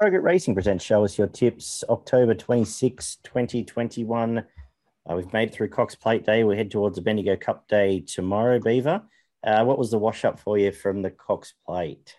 Progress 0.00 0.22
Racing 0.22 0.54
presents 0.54 0.82
Show 0.82 1.04
Us 1.04 1.18
Your 1.18 1.26
Tips, 1.26 1.84
October 1.90 2.34
26, 2.34 3.16
2021. 3.22 4.38
Uh, 4.38 4.42
we've 5.14 5.30
made 5.34 5.50
it 5.50 5.54
through 5.54 5.68
Cox 5.68 5.94
Plate 5.94 6.24
Day. 6.24 6.42
We 6.42 6.56
head 6.56 6.70
towards 6.70 6.96
the 6.96 7.02
Bendigo 7.02 7.36
Cup 7.36 7.68
Day 7.68 8.00
tomorrow, 8.00 8.58
Beaver. 8.58 9.02
Uh, 9.44 9.62
what 9.64 9.76
was 9.76 9.90
the 9.90 9.98
wash 9.98 10.24
up 10.24 10.40
for 10.40 10.56
you 10.56 10.72
from 10.72 11.02
the 11.02 11.10
Cox 11.10 11.52
Plate? 11.66 12.16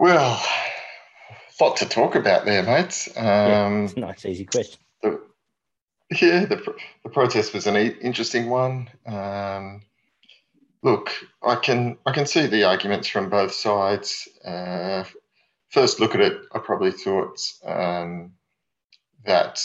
Well, 0.00 0.42
lot 1.60 1.76
to 1.76 1.86
talk 1.86 2.14
about 2.14 2.46
there, 2.46 2.62
mates. 2.62 3.14
Um, 3.18 3.24
yeah, 3.24 3.88
nice, 3.98 4.24
easy 4.24 4.46
question. 4.46 4.80
The, 5.02 5.20
yeah, 6.22 6.46
the, 6.46 6.74
the 7.02 7.10
protest 7.10 7.52
was 7.52 7.66
an 7.66 7.76
interesting 7.76 8.48
one. 8.48 8.88
Um, 9.04 9.82
look, 10.86 11.10
I 11.42 11.56
can 11.56 11.98
I 12.06 12.12
can 12.12 12.26
see 12.26 12.46
the 12.46 12.62
arguments 12.62 13.08
from 13.08 13.28
both 13.28 13.52
sides. 13.52 14.28
Uh, 14.44 15.02
first 15.68 15.98
look 15.98 16.14
at 16.14 16.20
it, 16.20 16.38
I 16.52 16.60
probably 16.60 16.92
thought 16.92 17.40
um, 17.64 18.32
that 19.24 19.60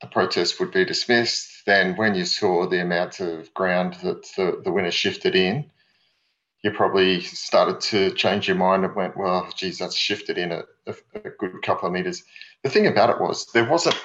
the 0.00 0.08
protest 0.08 0.58
would 0.58 0.72
be 0.72 0.84
dismissed. 0.84 1.64
Then, 1.64 1.96
when 1.96 2.14
you 2.16 2.24
saw 2.24 2.68
the 2.68 2.82
amount 2.82 3.20
of 3.20 3.54
ground 3.54 3.94
that 4.02 4.26
the, 4.36 4.60
the 4.64 4.72
winner 4.72 4.90
shifted 4.90 5.36
in, 5.36 5.70
you 6.64 6.72
probably 6.72 7.20
started 7.20 7.80
to 7.92 8.10
change 8.14 8.48
your 8.48 8.56
mind 8.56 8.84
and 8.84 8.96
went, 8.96 9.16
well, 9.16 9.48
geez, 9.54 9.78
that's 9.78 9.94
shifted 9.94 10.38
in 10.38 10.50
a, 10.50 10.62
a, 10.88 10.94
a, 11.14 11.30
good 11.38 11.52
couple 11.62 11.86
of 11.86 11.92
meters. 11.92 12.24
The 12.64 12.70
thing 12.70 12.88
about 12.88 13.10
it 13.10 13.20
was 13.20 13.46
there 13.52 13.68
wasn't 13.70 13.96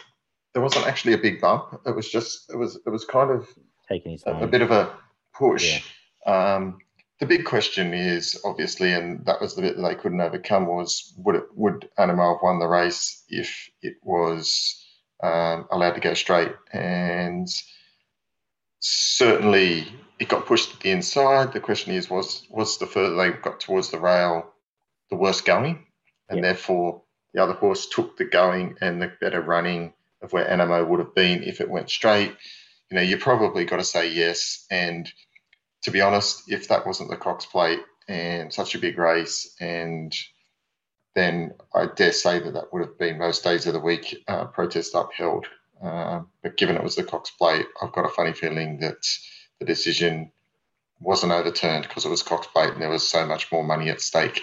there 0.53 0.61
wasn't 0.61 0.85
actually 0.85 1.13
a 1.13 1.17
big 1.17 1.41
bump. 1.41 1.81
It 1.87 1.95
was 1.95 2.09
just 2.09 2.51
it 2.51 2.57
was 2.57 2.79
it 2.85 2.91
was 2.91 3.05
kind 3.05 3.31
of 3.31 3.49
taking 3.89 4.11
his 4.11 4.23
a, 4.27 4.33
a, 4.33 4.47
bit 4.47 4.61
of 4.61 4.69
a 4.69 4.95
push. 5.33 5.73
Yeah. 5.73 5.79
Um, 6.25 6.79
the 7.19 7.25
big 7.25 7.45
question 7.45 7.93
is 7.93 8.39
obviously, 8.43 8.93
and 8.93 9.25
that 9.25 9.39
was 9.39 9.55
the 9.55 9.61
bit 9.61 9.77
that 9.77 9.81
they 9.81 9.95
couldn't 9.95 10.21
overcome 10.21 10.67
was 10.67 11.13
would 11.17 11.35
it 11.35 11.45
would 11.55 11.89
Anamoe 11.97 12.33
have 12.33 12.43
won 12.43 12.59
the 12.59 12.67
race 12.67 13.23
if 13.29 13.69
it 13.81 13.95
was 14.03 14.85
um, 15.21 15.67
allowed 15.71 15.93
to 15.93 16.01
go 16.01 16.13
straight? 16.13 16.51
And 16.71 17.47
certainly 18.79 19.87
it 20.19 20.27
got 20.27 20.45
pushed 20.45 20.71
to 20.71 20.79
the 20.79 20.91
inside. 20.91 21.53
The 21.53 21.59
question 21.59 21.93
is, 21.93 22.09
was 22.09 22.45
was 22.49 22.77
the 22.77 22.87
further 22.87 23.15
they 23.15 23.31
got 23.31 23.59
towards 23.59 23.89
the 23.89 23.99
rail, 23.99 24.51
the 25.09 25.15
worse 25.15 25.41
going, 25.41 25.85
and 26.29 26.43
therefore 26.43 27.03
the 27.33 27.41
other 27.41 27.53
horse 27.53 27.87
took 27.87 28.17
the 28.17 28.25
going 28.25 28.77
and 28.81 29.01
the 29.01 29.11
better 29.19 29.41
running 29.41 29.93
of 30.21 30.33
where 30.33 30.45
Anamoe 30.45 30.87
would 30.87 30.99
have 30.99 31.15
been 31.15 31.43
if 31.43 31.61
it 31.61 31.69
went 31.69 31.89
straight. 31.89 32.35
You 32.89 32.95
know, 32.95 33.01
you 33.01 33.17
probably 33.17 33.65
got 33.65 33.77
to 33.77 33.83
say 33.83 34.11
yes. 34.11 34.65
And 34.69 35.11
to 35.83 35.91
be 35.91 36.01
honest, 36.01 36.51
if 36.51 36.67
that 36.69 36.85
wasn't 36.85 37.09
the 37.09 37.17
Cox 37.17 37.45
Plate 37.45 37.79
and 38.07 38.51
such 38.51 38.75
a 38.75 38.79
big 38.79 38.97
race, 38.97 39.55
and 39.59 40.13
then 41.15 41.53
I 41.73 41.87
dare 41.95 42.11
say 42.11 42.39
that 42.39 42.53
that 42.53 42.73
would 42.73 42.81
have 42.81 42.97
been 42.97 43.17
most 43.17 43.43
days 43.43 43.67
of 43.67 43.73
the 43.73 43.79
week 43.79 44.23
uh, 44.27 44.45
protest 44.45 44.95
upheld. 44.95 45.45
Uh, 45.81 46.21
but 46.41 46.57
given 46.57 46.75
it 46.75 46.83
was 46.83 46.95
the 46.95 47.03
Cox 47.03 47.31
Plate, 47.31 47.65
I've 47.81 47.91
got 47.91 48.05
a 48.05 48.09
funny 48.09 48.33
feeling 48.33 48.79
that 48.79 49.05
the 49.59 49.65
decision 49.65 50.31
wasn't 50.99 51.33
overturned 51.33 51.83
because 51.87 52.05
it 52.05 52.09
was 52.09 52.23
Cox 52.23 52.47
Plate 52.47 52.71
and 52.71 52.81
there 52.81 52.89
was 52.89 53.07
so 53.07 53.25
much 53.25 53.51
more 53.51 53.63
money 53.63 53.89
at 53.89 54.01
stake. 54.01 54.41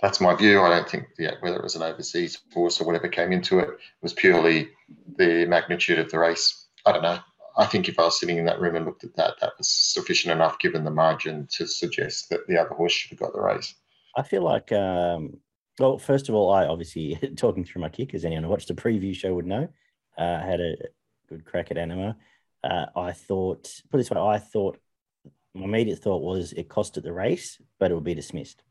That's 0.00 0.20
my 0.20 0.34
view. 0.34 0.60
I 0.60 0.68
don't 0.68 0.88
think 0.88 1.06
yeah, 1.18 1.32
whether 1.40 1.56
it 1.56 1.62
was 1.62 1.76
an 1.76 1.82
overseas 1.82 2.36
force 2.52 2.80
or 2.80 2.84
whatever 2.84 3.08
came 3.08 3.32
into 3.32 3.60
it 3.60 3.70
was 4.02 4.12
purely 4.12 4.68
the 5.16 5.46
magnitude 5.46 5.98
of 5.98 6.10
the 6.10 6.18
race. 6.18 6.66
I 6.84 6.92
don't 6.92 7.02
know. 7.02 7.20
I 7.56 7.66
think 7.66 7.88
if 7.88 7.98
I 7.98 8.04
was 8.04 8.18
sitting 8.18 8.38
in 8.38 8.46
that 8.46 8.60
room 8.60 8.74
and 8.74 8.84
looked 8.84 9.04
at 9.04 9.14
that, 9.16 9.34
that 9.40 9.52
was 9.58 9.68
sufficient 9.68 10.32
enough 10.32 10.58
given 10.58 10.84
the 10.84 10.90
margin 10.90 11.46
to 11.52 11.66
suggest 11.66 12.28
that 12.30 12.46
the 12.48 12.58
other 12.58 12.74
horse 12.74 12.92
should 12.92 13.10
have 13.10 13.20
got 13.20 13.32
the 13.32 13.40
race. 13.40 13.74
I 14.16 14.22
feel 14.22 14.42
like, 14.42 14.72
um, 14.72 15.38
well, 15.78 15.98
first 15.98 16.28
of 16.28 16.34
all, 16.34 16.52
I 16.52 16.66
obviously, 16.66 17.16
talking 17.36 17.64
through 17.64 17.82
my 17.82 17.88
kick, 17.88 18.14
as 18.14 18.24
anyone 18.24 18.44
who 18.44 18.50
watched 18.50 18.68
the 18.68 18.74
preview 18.74 19.14
show 19.14 19.34
would 19.34 19.46
know, 19.46 19.68
uh, 20.18 20.40
had 20.40 20.60
a 20.60 20.76
good 21.28 21.44
crack 21.44 21.70
at 21.70 21.76
Anamoe. 21.76 22.16
uh, 22.64 22.86
I 22.96 23.12
thought, 23.12 23.70
put 23.90 23.98
this 23.98 24.10
way, 24.10 24.20
I 24.20 24.38
thought 24.38 24.78
my 25.54 25.64
immediate 25.64 26.00
thought 26.00 26.22
was 26.22 26.52
it 26.52 26.68
costed 26.68 27.04
the 27.04 27.12
race, 27.12 27.60
but 27.78 27.90
it 27.90 27.94
would 27.94 28.04
be 28.04 28.14
dismissed. 28.14 28.62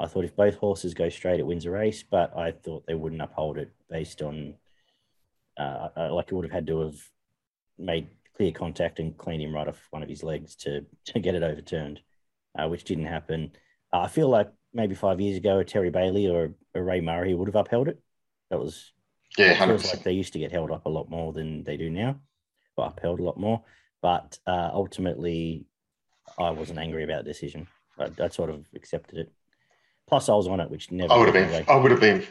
I 0.00 0.06
thought 0.06 0.24
if 0.24 0.36
both 0.36 0.54
horses 0.54 0.94
go 0.94 1.08
straight, 1.08 1.40
it 1.40 1.46
wins 1.46 1.66
a 1.66 1.70
race, 1.70 2.02
but 2.02 2.34
I 2.36 2.52
thought 2.52 2.86
they 2.86 2.94
wouldn't 2.94 3.20
uphold 3.20 3.58
it 3.58 3.70
based 3.90 4.22
on, 4.22 4.54
uh, 5.58 5.88
uh 5.96 6.14
like 6.14 6.28
it 6.28 6.34
would 6.34 6.44
have 6.44 6.52
had 6.52 6.66
to 6.68 6.80
have 6.80 6.94
made 7.78 8.08
clear 8.36 8.52
contact 8.52 8.98
and 8.98 9.16
cleaned 9.16 9.42
him 9.42 9.54
right 9.54 9.68
off 9.68 9.86
one 9.90 10.02
of 10.02 10.08
his 10.08 10.22
legs 10.22 10.54
to, 10.56 10.84
to 11.06 11.20
get 11.20 11.34
it 11.34 11.42
overturned, 11.42 12.00
uh, 12.58 12.68
which 12.68 12.84
didn't 12.84 13.06
happen. 13.06 13.52
Uh, 13.92 14.00
I 14.00 14.08
feel 14.08 14.28
like 14.28 14.50
maybe 14.72 14.94
five 14.94 15.20
years 15.20 15.36
ago, 15.36 15.58
a 15.58 15.64
Terry 15.64 15.90
Bailey 15.90 16.28
or 16.28 16.54
a 16.74 16.82
Ray 16.82 17.00
Murray 17.00 17.34
would 17.34 17.48
have 17.48 17.56
upheld 17.56 17.88
it. 17.88 18.00
That 18.50 18.58
was, 18.58 18.92
yeah, 19.36 19.52
it 19.52 19.66
feels 19.66 19.92
like 19.92 20.02
they 20.02 20.12
used 20.12 20.32
to 20.34 20.38
get 20.38 20.52
held 20.52 20.70
up 20.70 20.86
a 20.86 20.90
lot 20.90 21.10
more 21.10 21.32
than 21.32 21.64
they 21.64 21.76
do 21.76 21.90
now 21.90 22.20
got 22.78 22.96
upheld 22.96 23.20
a 23.20 23.24
lot 23.24 23.38
more. 23.38 23.62
But 24.00 24.38
uh, 24.46 24.70
ultimately, 24.72 25.66
I 26.38 26.50
wasn't 26.50 26.78
angry 26.78 27.04
about 27.04 27.24
the 27.24 27.30
decision. 27.30 27.66
I, 27.98 28.10
I, 28.22 28.28
sort 28.28 28.50
of 28.50 28.66
accepted 28.74 29.18
it. 29.18 29.32
Plus, 30.06 30.28
I 30.28 30.34
was 30.34 30.46
on 30.46 30.60
it, 30.60 30.70
which 30.70 30.90
never. 30.92 31.12
I 31.12 31.18
would 31.18 31.26
have 31.26 31.34
been. 31.34 31.48
Away. 31.48 31.64
I 31.68 31.76
would 31.76 31.90
have 31.90 32.00
been. 32.00 32.24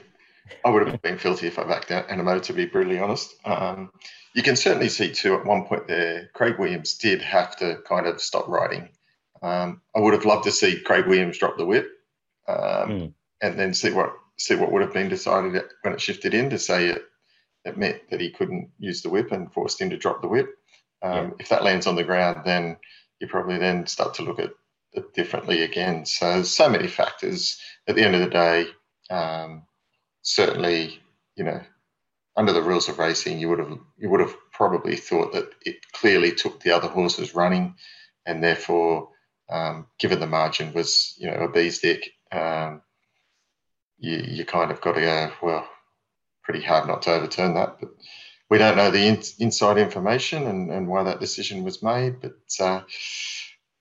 I 0.65 0.69
would 0.69 0.87
have 0.87 1.01
been 1.01 1.17
filthy 1.17 1.47
if 1.47 1.59
I 1.59 1.63
backed 1.63 1.91
out 1.91 2.09
Anamoe, 2.09 2.41
to 2.43 2.53
be 2.53 2.65
brutally 2.65 2.99
honest. 2.99 3.35
Um, 3.45 3.91
you 4.33 4.43
can 4.43 4.55
certainly 4.55 4.89
see 4.89 5.11
too 5.11 5.35
at 5.35 5.45
one 5.45 5.65
point 5.65 5.87
there, 5.87 6.29
Craig 6.33 6.59
Williams 6.59 6.97
did 6.97 7.21
have 7.21 7.55
to 7.57 7.79
kind 7.87 8.05
of 8.05 8.21
stop 8.21 8.47
riding. 8.47 8.89
Um, 9.41 9.81
I 9.95 9.99
would 9.99 10.13
have 10.13 10.25
loved 10.25 10.45
to 10.45 10.51
see 10.51 10.79
Craig 10.79 11.07
Williams 11.07 11.37
drop 11.37 11.57
the 11.57 11.65
whip 11.65 11.87
um, 12.47 12.57
mm. 12.57 13.13
and 13.41 13.59
then 13.59 13.73
see 13.73 13.91
what 13.91 14.13
see 14.37 14.55
what 14.55 14.71
would 14.71 14.81
have 14.81 14.93
been 14.93 15.09
decided 15.09 15.61
when 15.81 15.93
it 15.93 16.01
shifted 16.01 16.33
in 16.33 16.49
to 16.51 16.59
say 16.59 16.87
it 16.89 17.03
it 17.65 17.77
meant 17.77 18.01
that 18.09 18.21
he 18.21 18.31
couldn't 18.31 18.69
use 18.79 19.01
the 19.01 19.09
whip 19.09 19.31
and 19.31 19.51
forced 19.51 19.81
him 19.81 19.89
to 19.89 19.97
drop 19.97 20.21
the 20.21 20.27
whip. 20.27 20.49
Um, 21.01 21.13
yeah. 21.13 21.29
If 21.39 21.49
that 21.49 21.63
lands 21.63 21.85
on 21.85 21.95
the 21.95 22.03
ground, 22.03 22.41
then 22.45 22.77
you 23.19 23.27
probably 23.27 23.57
then 23.57 23.85
start 23.87 24.15
to 24.15 24.23
look 24.23 24.39
at 24.39 24.51
it 24.93 25.13
differently 25.13 25.63
again. 25.63 26.05
So 26.05 26.43
so 26.43 26.69
many 26.69 26.87
factors. 26.87 27.59
At 27.87 27.95
the 27.95 28.03
end 28.03 28.15
of 28.15 28.21
the 28.21 28.29
day, 28.29 28.65
um, 29.09 29.63
certainly, 30.27 30.99
you 31.37 31.45
know, 31.45 31.61
under 32.35 32.51
the 32.51 32.61
rules 32.61 32.89
of 32.89 32.99
racing, 32.99 33.39
you 33.39 33.49
would 33.49 33.59
have 33.59 33.79
you 33.97 34.09
would 34.09 34.19
have 34.19 34.35
probably 34.51 34.95
thought 34.95 35.33
that 35.33 35.49
it 35.65 35.77
clearly 35.93 36.31
took 36.31 36.59
the 36.59 36.71
other 36.71 36.87
horses 36.87 37.33
running, 37.33 37.75
and 38.25 38.43
therefore, 38.43 39.09
um, 39.49 39.87
given 39.97 40.19
the 40.19 40.27
margin 40.27 40.73
was 40.73 41.15
you 41.17 41.31
know 41.31 41.37
a 41.37 41.49
bee's 41.49 41.79
dick, 41.79 42.11
um, 42.31 42.81
you 43.97 44.17
you 44.17 44.45
kind 44.45 44.69
of 44.69 44.81
got 44.81 44.93
to 44.93 45.01
go 45.01 45.31
well 45.41 45.67
pretty 46.43 46.61
hard 46.61 46.87
not 46.87 47.01
to 47.03 47.13
overturn 47.13 47.55
that. 47.55 47.79
But 47.79 47.89
we 48.49 48.57
don't 48.57 48.77
know 48.77 48.91
the 48.91 49.07
in, 49.07 49.21
inside 49.39 49.77
information 49.77 50.45
and, 50.47 50.69
and 50.71 50.87
why 50.87 51.03
that 51.03 51.19
decision 51.19 51.63
was 51.63 51.81
made. 51.81 52.21
But 52.21 52.35
uh, 52.59 52.81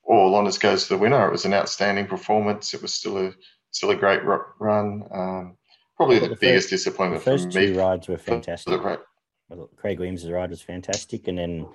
all 0.04 0.34
honours 0.36 0.58
goes 0.58 0.84
to 0.84 0.94
the 0.94 0.98
winner. 0.98 1.26
It 1.26 1.32
was 1.32 1.44
an 1.44 1.54
outstanding 1.54 2.06
performance. 2.06 2.72
It 2.72 2.82
was 2.82 2.94
still 2.94 3.18
a 3.18 3.34
still 3.72 3.90
a 3.90 3.96
great 3.96 4.22
run. 4.24 5.02
Um, 5.12 5.56
probably 5.96 6.18
the, 6.18 6.28
the, 6.28 6.36
biggest 6.36 6.68
first, 6.68 6.70
disappointment 6.70 7.24
the 7.24 7.30
first 7.30 7.52
for 7.52 7.58
me. 7.58 7.66
two 7.66 7.78
rides 7.78 8.08
were 8.08 8.18
fantastic. 8.18 8.80
Craig 9.76 9.98
Williams' 9.98 10.28
ride 10.28 10.50
was 10.50 10.62
fantastic, 10.62 11.28
and 11.28 11.38
then 11.38 11.66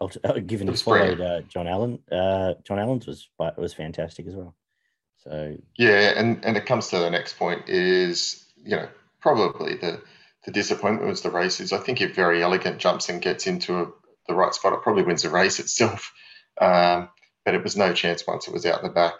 uh, 0.00 0.38
given 0.46 0.68
he 0.68 0.76
followed 0.76 1.20
uh, 1.20 1.40
John 1.42 1.68
Allen, 1.68 1.98
uh, 2.10 2.54
John 2.64 2.78
Allen's 2.78 3.06
was 3.06 3.28
was 3.56 3.74
fantastic 3.74 4.26
as 4.26 4.34
well. 4.34 4.54
So 5.18 5.56
yeah, 5.76 6.12
and 6.16 6.44
and 6.44 6.56
it 6.56 6.66
comes 6.66 6.88
to 6.88 6.98
the 6.98 7.10
next 7.10 7.38
point 7.38 7.68
is 7.68 8.44
you 8.56 8.76
know 8.76 8.88
probably 9.20 9.76
the 9.76 10.02
the 10.44 10.52
disappointment 10.52 11.08
was 11.08 11.22
the 11.22 11.30
races. 11.30 11.72
I 11.72 11.78
think 11.78 12.00
if 12.00 12.16
Verry 12.16 12.42
Elegant 12.42 12.78
jumps 12.78 13.08
and 13.08 13.22
gets 13.22 13.46
into 13.46 13.80
a, 13.80 13.86
the 14.26 14.34
right 14.34 14.52
spot, 14.52 14.72
it 14.72 14.82
probably 14.82 15.04
wins 15.04 15.22
the 15.22 15.30
race 15.30 15.58
itself. 15.58 16.12
Um, 16.60 17.08
but 17.46 17.54
it 17.54 17.62
was 17.62 17.78
no 17.78 17.94
chance 17.94 18.26
once 18.26 18.46
it 18.46 18.52
was 18.52 18.66
out 18.66 18.82
the 18.82 18.90
back 18.90 19.14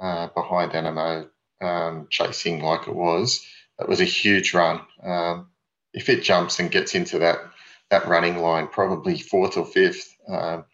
uh, 0.00 0.28
behind 0.28 0.72
Anamoe 0.72 1.28
um, 1.60 2.06
chasing 2.08 2.60
like 2.60 2.88
it 2.88 2.94
was. 2.94 3.44
That 3.78 3.88
was 3.88 4.00
a 4.00 4.04
huge 4.04 4.54
run. 4.54 4.80
Um, 5.02 5.48
if 5.92 6.08
it 6.08 6.22
jumps 6.22 6.58
and 6.58 6.70
gets 6.70 6.94
into 6.94 7.18
that 7.20 7.38
that 7.90 8.06
running 8.06 8.38
line, 8.38 8.68
probably 8.68 9.18
fourth 9.18 9.56
or 9.56 9.64
fifth, 9.64 10.14
um, 10.28 10.64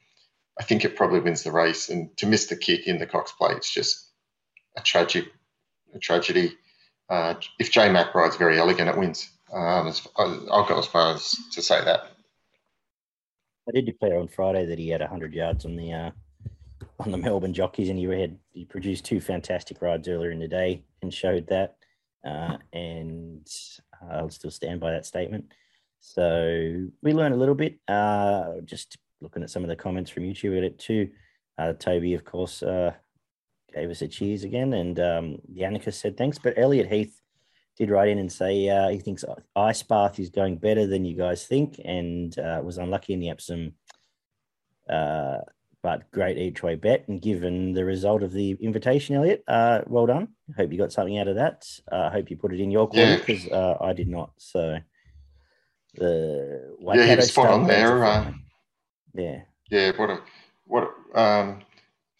I 0.58 0.64
think 0.64 0.84
it 0.84 0.96
probably 0.96 1.20
wins 1.20 1.42
the 1.42 1.52
race. 1.52 1.88
And 1.88 2.16
to 2.16 2.26
miss 2.26 2.46
the 2.46 2.56
kick 2.56 2.86
in 2.86 2.98
the 2.98 3.06
Cox 3.06 3.32
Plate, 3.32 3.56
it's 3.56 3.72
just 3.72 4.10
a 4.76 4.80
tragic, 4.80 5.26
a 5.94 5.98
tragedy. 5.98 6.56
Uh, 7.08 7.34
if 7.60 7.70
J 7.70 7.90
Mac 7.92 8.14
rides 8.14 8.36
Verry 8.36 8.58
Elegant, 8.58 8.88
it 8.88 8.96
wins. 8.96 9.30
Um, 9.52 9.92
I'll 10.16 10.66
go 10.66 10.78
as 10.78 10.86
far 10.86 11.14
as 11.14 11.34
to 11.52 11.62
say 11.62 11.84
that. 11.84 12.10
I 13.68 13.72
did 13.72 13.86
declare 13.86 14.18
on 14.18 14.28
Friday 14.28 14.66
that 14.66 14.78
he 14.78 14.88
had 14.88 15.00
100 15.00 15.32
yards 15.32 15.64
on 15.64 15.76
the 15.76 15.92
uh, 15.92 16.10
on 16.98 17.10
the 17.12 17.18
Melbourne 17.18 17.54
jockeys, 17.54 17.88
and 17.88 17.98
he 17.98 18.04
had 18.04 18.36
he 18.52 18.64
produced 18.64 19.04
two 19.04 19.20
fantastic 19.20 19.80
rides 19.80 20.08
earlier 20.08 20.30
in 20.30 20.38
the 20.38 20.48
day 20.48 20.82
and 21.02 21.12
showed 21.12 21.46
that. 21.48 21.76
Uh, 22.24 22.56
and 22.72 23.46
I'll 24.10 24.30
still 24.30 24.50
stand 24.50 24.80
by 24.80 24.92
that 24.92 25.06
statement. 25.06 25.52
So 26.00 26.86
we 27.02 27.12
learned 27.12 27.34
a 27.34 27.38
little 27.38 27.54
bit. 27.54 27.78
Uh, 27.88 28.60
just 28.64 28.98
looking 29.20 29.42
at 29.42 29.50
some 29.50 29.62
of 29.62 29.68
the 29.68 29.76
comments 29.76 30.10
from 30.10 30.24
YouTube 30.24 30.56
at 30.56 30.64
it 30.64 30.78
too. 30.78 31.10
Uh, 31.58 31.72
Toby, 31.72 32.14
of 32.14 32.24
course, 32.24 32.62
uh, 32.62 32.92
gave 33.72 33.90
us 33.90 34.02
a 34.02 34.08
cheers 34.08 34.44
again, 34.44 34.72
and 34.72 34.98
um, 35.00 35.38
Yannicka 35.52 35.92
said 35.92 36.16
thanks. 36.16 36.38
But 36.38 36.58
Elliot 36.58 36.90
Heath 36.90 37.20
did 37.76 37.90
write 37.90 38.08
in 38.08 38.18
and 38.18 38.30
say 38.30 38.68
uh, 38.68 38.88
he 38.88 38.98
thinks 38.98 39.24
Ice 39.56 39.82
Bath 39.82 40.18
is 40.18 40.30
going 40.30 40.56
better 40.56 40.86
than 40.86 41.04
you 41.04 41.16
guys 41.16 41.46
think, 41.46 41.80
and 41.84 42.38
uh, 42.38 42.60
was 42.62 42.78
unlucky 42.78 43.12
in 43.12 43.20
the 43.20 43.30
Epsom. 43.30 43.74
But 45.84 46.10
great 46.12 46.38
each 46.38 46.62
way 46.62 46.76
bet, 46.76 47.06
and 47.08 47.20
given 47.20 47.74
the 47.74 47.84
result 47.84 48.22
of 48.22 48.32
the 48.32 48.56
invitation, 48.58 49.16
Elliot, 49.16 49.44
uh, 49.46 49.82
well 49.86 50.06
done. 50.06 50.28
Hope 50.56 50.72
you 50.72 50.78
got 50.78 50.92
something 50.92 51.18
out 51.18 51.28
of 51.28 51.36
that. 51.36 51.66
I 51.92 51.94
uh, 51.94 52.10
hope 52.10 52.30
you 52.30 52.38
put 52.38 52.54
it 52.54 52.60
in 52.60 52.70
your 52.70 52.88
corner 52.88 53.18
because 53.18 53.44
yeah. 53.44 53.54
Uh, 53.54 53.76
I 53.82 53.92
did 53.92 54.08
not. 54.08 54.30
So 54.38 54.78
the 55.96 56.74
yeah, 56.80 57.04
he 57.04 57.16
was 57.16 57.28
spot 57.28 57.48
on 57.48 57.66
there. 57.66 57.98
yeah, 59.12 59.42
yeah. 59.70 59.92
What 59.94 60.08
a 60.08 60.20
what. 60.64 60.90
Um, 61.14 61.60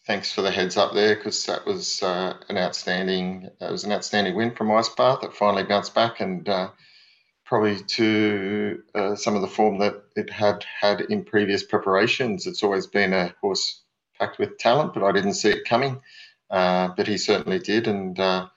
thanks 0.05 0.31
for 0.31 0.43
the 0.43 0.51
heads 0.51 0.77
up 0.77 0.93
there 0.93 1.15
because 1.15 1.43
that 1.47 1.65
was 1.65 2.03
uh, 2.03 2.35
an 2.47 2.59
outstanding. 2.59 3.49
It 3.59 3.71
was 3.71 3.83
an 3.83 3.91
outstanding 3.91 4.35
win 4.35 4.53
from 4.53 4.71
Ice 4.73 4.89
Bath 4.89 5.21
that 5.21 5.33
finally 5.33 5.63
bounced 5.63 5.95
back 5.95 6.19
and 6.19 6.47
uh, 6.47 6.69
probably 7.45 7.77
to 7.77 8.83
uh, 8.95 9.15
some 9.15 9.35
of 9.35 9.41
the 9.41 9.47
form 9.47 9.77
that 9.79 10.03
it 10.15 10.29
had 10.29 10.65
had 10.81 11.01
in 11.01 11.23
previous 11.23 11.63
preparations. 11.63 12.47
It's 12.47 12.63
always 12.63 12.87
been 12.87 13.13
a 13.13 13.33
horse 13.39 13.81
packed 14.19 14.39
with 14.39 14.57
talent, 14.57 14.93
but 14.93 15.03
I 15.03 15.11
didn't 15.11 15.35
see 15.35 15.49
it 15.49 15.65
coming. 15.65 16.01
Uh, 16.49 16.89
but 16.95 17.07
he 17.07 17.17
certainly 17.17 17.59
did, 17.59 17.87
and 17.87 18.19
uh, 18.19 18.47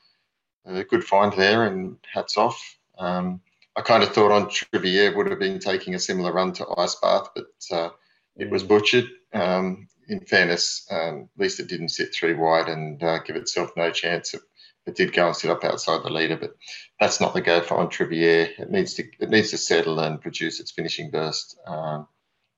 a 0.67 0.85
good 0.85 1.05
find 1.05 1.33
there. 1.35 1.67
And 1.67 1.97
hats 2.13 2.37
off. 2.37 2.79
Um, 2.99 3.41
I 3.77 3.83
kind 3.83 4.03
of 4.03 4.11
thought 4.11 4.37
Entrivier 4.37 5.17
would 5.17 5.31
have 5.31 5.39
been 5.39 5.59
taking 5.59 5.95
a 5.95 6.01
similar 6.01 6.33
run 6.33 6.53
to 6.55 6.67
Ice 6.79 6.97
Bath, 6.97 7.29
but 7.35 7.47
uh, 7.71 7.91
it 8.37 8.51
was 8.51 8.63
butchered. 8.63 9.07
Um, 9.33 9.89
in 10.09 10.21
fairness, 10.21 10.87
um, 10.91 11.29
at 11.35 11.41
least 11.41 11.61
it 11.61 11.69
didn't 11.69 11.91
sit 11.91 12.15
three 12.15 12.33
wide 12.33 12.69
and 12.69 13.03
uh, 13.03 13.19
give 13.19 13.37
itself 13.37 13.73
no 13.77 13.91
chance. 13.91 14.33
It, 14.35 14.41
it, 14.87 14.97
did 14.97 15.13
go 15.13 15.27
and 15.27 15.37
sit 15.37 15.51
up 15.51 15.65
outside 15.65 16.03
the 16.03 16.11
leader, 16.11 16.37
but 16.37 16.55
that's 17.01 17.21
not 17.21 17.35
the 17.35 17.41
go 17.41 17.61
for 17.61 17.81
Entrivier. 17.81 18.49
It 18.59 18.71
needs 18.71 18.95
to 18.95 19.05
it 19.21 19.31
needs 19.31 19.51
to 19.51 19.59
settle 19.59 20.01
and 20.01 20.21
produce 20.21 20.61
its 20.61 20.71
finishing 20.71 21.11
burst. 21.11 21.59
Um, 21.67 22.07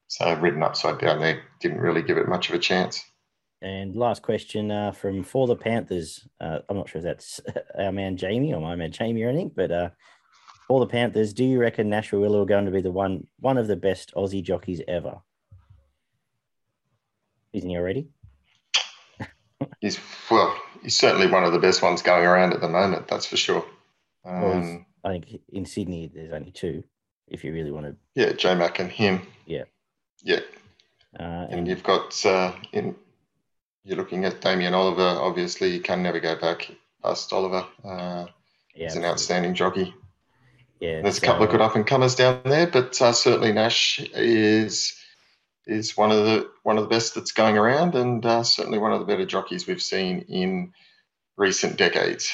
so 0.09 0.33
ridden 0.35 0.63
upside 0.63 0.99
down 0.99 1.21
there 1.21 1.43
didn't 1.61 1.81
really 1.81 2.03
give 2.03 2.19
it 2.19 2.29
much 2.29 2.49
of 2.49 2.55
a 2.55 2.59
chance. 2.59 3.05
And 3.63 3.95
last 3.95 4.23
question 4.23 4.71
uh, 4.71 4.93
from 4.93 5.23
For 5.23 5.47
the 5.47 5.57
Panthers. 5.57 6.27
Uh, 6.41 6.61
I'm 6.69 6.77
not 6.77 6.89
sure 6.89 7.01
if 7.01 7.05
that's 7.05 7.41
our 7.79 7.93
man 7.93 8.17
Jamie 8.17 8.55
or 8.55 8.61
my 8.61 8.75
man 8.75 8.91
Jamie 8.91 9.23
or 9.23 9.29
anything, 9.29 9.53
but 9.55 9.71
uh, 9.71 9.91
For 10.67 10.81
the 10.81 10.87
Panthers, 10.87 11.33
do 11.33 11.45
you 11.45 11.61
reckon 11.61 11.91
Nash 11.91 12.11
Rawiller 12.11 12.43
are 12.43 12.47
going 12.47 12.65
to 12.65 12.71
be 12.71 12.81
the 12.81 12.91
one 12.91 13.27
one 13.39 13.59
of 13.59 13.67
the 13.67 13.77
best 13.77 14.13
Aussie 14.17 14.43
jockeys 14.43 14.81
ever? 14.89 15.21
Isn't 17.53 17.69
he 17.69 17.77
already? 17.77 18.09
he's 19.81 19.99
well, 20.31 20.57
he's 20.83 20.97
certainly 20.97 21.27
one 21.27 21.45
of 21.45 21.53
the 21.53 21.59
best 21.59 21.83
ones 21.83 22.03
going 22.03 22.25
around 22.25 22.53
at 22.53 22.61
the 22.61 22.69
moment. 22.69 23.09
That's 23.09 23.27
for 23.27 23.37
sure. 23.37 23.65
Um, 24.25 24.43
well, 24.43 24.85
I 25.05 25.09
think 25.11 25.41
in 25.49 25.67
Sydney 25.67 26.11
there's 26.13 26.33
only 26.33 26.51
two. 26.51 26.85
If 27.29 27.45
you 27.45 27.53
really 27.53 27.71
want 27.71 27.87
to, 27.87 27.97
yeah, 28.15 28.33
J 28.33 28.55
Mac 28.55 28.81
and 28.81 28.91
him. 28.91 29.23
Yeah, 29.47 29.65
yeah. 30.23 30.41
Uh, 31.19 31.23
and, 31.23 31.55
and, 31.61 31.69
you've 31.69 31.83
got 31.83 32.25
uh, 32.27 32.53
in 32.73 32.97
you're 33.85 33.97
looking 33.97 34.25
at 34.25 34.41
Damien 34.41 34.75
Oliver. 34.75 35.03
Obviously, 35.03 35.71
you 35.71 35.81
can 35.81 36.03
never 36.03 36.21
go 36.21 36.37
back 36.37 36.71
past 37.03 37.33
Oliver. 37.33 37.65
Uh, 37.85 38.27
yeah, 38.75 38.87
he's 38.87 38.97
an 38.97 39.05
outstanding 39.05 39.55
jockey. 39.55 39.95
Yeah, 40.81 41.03
there's 41.03 41.19
a 41.19 41.21
couple 41.21 41.45
of 41.45 41.51
good 41.51 41.61
up 41.61 41.77
and 41.77 41.87
comers 41.87 42.15
down 42.15 42.41
there, 42.45 42.67
but 42.67 43.01
uh, 43.01 43.13
certainly 43.13 43.53
Nash 43.53 44.01
is 44.15 45.00
is 45.71 45.97
one 45.97 46.11
of 46.11 46.25
the 46.25 46.51
one 46.63 46.77
of 46.77 46.85
the 46.85 46.89
best 46.89 47.15
that's 47.15 47.33
going 47.33 47.57
around, 47.57 47.95
and 47.95 48.25
uh, 48.25 48.43
certainly 48.43 48.79
one 48.79 48.93
of 48.93 49.01
the 49.01 49.07
better 49.07 49.27
jockeys 49.27 49.67
we've 49.67 49.83
seen 49.83 50.21
in 50.29 50.73
recent 51.37 51.77
decades. 51.77 52.33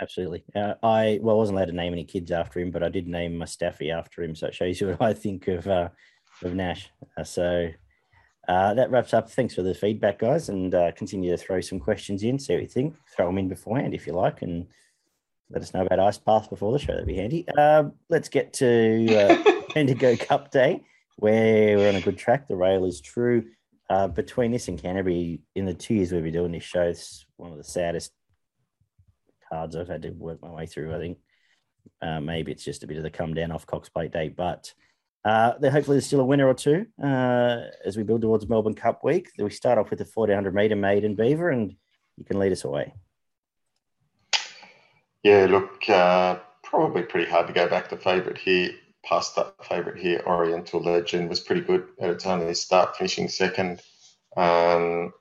Absolutely. 0.00 0.44
Uh, 0.54 0.74
I 0.82 1.18
well, 1.22 1.36
I 1.36 1.38
wasn't 1.38 1.58
allowed 1.58 1.66
to 1.66 1.72
name 1.72 1.92
any 1.92 2.04
kids 2.04 2.30
after 2.30 2.60
him, 2.60 2.70
but 2.70 2.82
I 2.82 2.88
did 2.88 3.06
name 3.06 3.36
my 3.36 3.44
staffy 3.44 3.90
after 3.90 4.22
him, 4.22 4.34
so 4.34 4.48
it 4.48 4.54
shows 4.54 4.80
you 4.80 4.88
what 4.96 5.02
I 5.02 5.12
think 5.12 5.48
of 5.48 5.66
uh, 5.66 5.88
of 6.42 6.54
Nash. 6.54 6.90
Uh, 7.16 7.24
so 7.24 7.68
uh, 8.48 8.74
that 8.74 8.90
wraps 8.90 9.14
up. 9.14 9.30
Thanks 9.30 9.54
for 9.54 9.62
the 9.62 9.74
feedback, 9.74 10.18
guys, 10.18 10.48
and 10.48 10.74
uh, 10.74 10.92
continue 10.92 11.30
to 11.30 11.36
throw 11.36 11.60
some 11.60 11.78
questions 11.78 12.22
in. 12.22 12.38
See 12.38 12.54
what 12.54 12.62
you 12.62 12.68
think. 12.68 12.96
Throw 13.16 13.26
them 13.26 13.38
in 13.38 13.48
beforehand 13.48 13.94
if 13.94 14.06
you 14.06 14.14
like, 14.14 14.42
and 14.42 14.66
let 15.50 15.62
us 15.62 15.74
know 15.74 15.84
about 15.84 16.00
Ice 16.00 16.18
Bath 16.18 16.50
before 16.50 16.72
the 16.72 16.78
show. 16.78 16.92
That'd 16.92 17.06
be 17.06 17.16
handy. 17.16 17.46
let's 18.08 18.28
get 18.28 18.52
to 18.54 19.62
Bendigo 19.74 20.16
Cup 20.16 20.50
Day 20.50 20.82
where 21.16 21.76
we're 21.76 21.88
on 21.88 21.96
a 21.96 22.00
good 22.00 22.18
track. 22.18 22.48
The 22.48 22.56
rail 22.56 22.84
is 22.84 23.00
true. 23.00 23.44
Uh, 23.90 24.08
between 24.08 24.50
this 24.50 24.68
and 24.68 24.80
Canterbury, 24.80 25.40
in 25.54 25.66
the 25.66 25.74
two 25.74 25.94
years 25.94 26.12
we've 26.12 26.22
been 26.22 26.32
doing 26.32 26.52
this 26.52 26.64
show, 26.64 26.82
it's 26.82 27.26
one 27.36 27.52
of 27.52 27.58
the 27.58 27.64
saddest 27.64 28.12
cards 29.48 29.76
I've 29.76 29.88
had 29.88 30.02
to 30.02 30.10
work 30.10 30.42
my 30.42 30.50
way 30.50 30.66
through. 30.66 30.94
I 30.94 30.98
think 30.98 31.18
uh, 32.00 32.20
maybe 32.20 32.50
it's 32.50 32.64
just 32.64 32.82
a 32.82 32.86
bit 32.86 32.96
of 32.96 33.02
the 33.02 33.10
come 33.10 33.34
down 33.34 33.50
off 33.50 33.66
Cox 33.66 33.88
Plate 33.88 34.12
Day, 34.12 34.30
but 34.30 34.72
uh, 35.24 35.52
hopefully 35.52 35.96
there's 35.96 36.06
still 36.06 36.20
a 36.20 36.24
winner 36.24 36.48
or 36.48 36.54
two 36.54 36.86
uh, 37.02 37.62
as 37.84 37.96
we 37.96 38.02
build 38.02 38.22
towards 38.22 38.48
Melbourne 38.48 38.74
Cup 38.74 39.04
week. 39.04 39.30
We 39.38 39.50
start 39.50 39.78
off 39.78 39.90
with 39.90 39.98
the 39.98 40.08
1400 40.12 40.54
metre 40.54 40.76
maiden 40.76 41.14
beaver, 41.14 41.50
and 41.50 41.74
you 42.16 42.24
can 42.24 42.38
lead 42.38 42.52
us 42.52 42.64
away. 42.64 42.94
Yeah, 45.22 45.46
look, 45.48 45.88
uh, 45.88 46.38
probably 46.62 47.02
pretty 47.02 47.30
hard 47.30 47.46
to 47.46 47.52
go 47.52 47.68
back 47.68 47.88
to 47.88 47.96
favourite 47.96 48.38
here 48.38 48.72
past 49.08 49.36
that 49.36 49.64
favourite 49.64 49.98
here, 49.98 50.22
Oriental 50.26 50.80
Legend, 50.80 51.28
was 51.28 51.40
pretty 51.40 51.62
good 51.62 51.86
at 52.00 52.10
its 52.10 52.26
only 52.26 52.54
start, 52.54 52.96
finishing 52.96 53.28
second. 53.28 53.80
Um, 54.36 55.12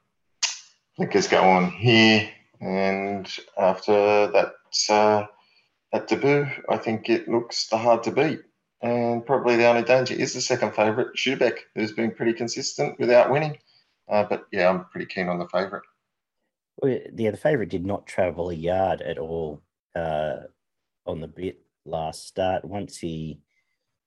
Blinkers 0.98 1.28
go 1.28 1.42
on 1.42 1.72
here, 1.72 2.30
and 2.62 3.28
after 3.58 4.28
that 4.28 4.54
uh, 4.90 5.26
that 5.92 6.08
debut, 6.08 6.48
I 6.70 6.78
think 6.78 7.10
it 7.10 7.28
looks 7.28 7.68
the 7.68 7.78
hard 7.78 8.04
to 8.04 8.12
beat. 8.12 8.42
And 8.82 9.26
probably 9.26 9.56
the 9.56 9.68
only 9.68 9.84
danger 9.84 10.14
is 10.14 10.34
the 10.34 10.42
second 10.42 10.76
favourite, 10.76 11.16
Schubeck, 11.16 11.60
who's 11.74 11.94
been 11.94 12.12
pretty 12.12 12.34
consistent 12.34 13.00
without 13.00 13.32
winning. 13.32 13.58
Uh, 14.10 14.26
but 14.26 14.46
yeah, 14.52 14.70
I'm 14.70 14.86
pretty 14.86 15.06
keen 15.06 15.30
on 15.30 15.40
the 15.40 15.48
favourite. 15.48 15.84
Well, 16.82 16.98
yeah, 17.16 17.32
the 17.32 17.38
favourite 17.38 17.70
did 17.70 17.86
not 17.86 18.08
travel 18.08 18.50
a 18.50 18.54
yard 18.54 19.02
at 19.02 19.18
all 19.18 19.62
uh, 19.96 20.40
on 21.06 21.22
the 21.22 21.28
bit 21.28 21.60
last 21.86 22.28
start. 22.28 22.66
Once 22.66 22.98
he 22.98 23.40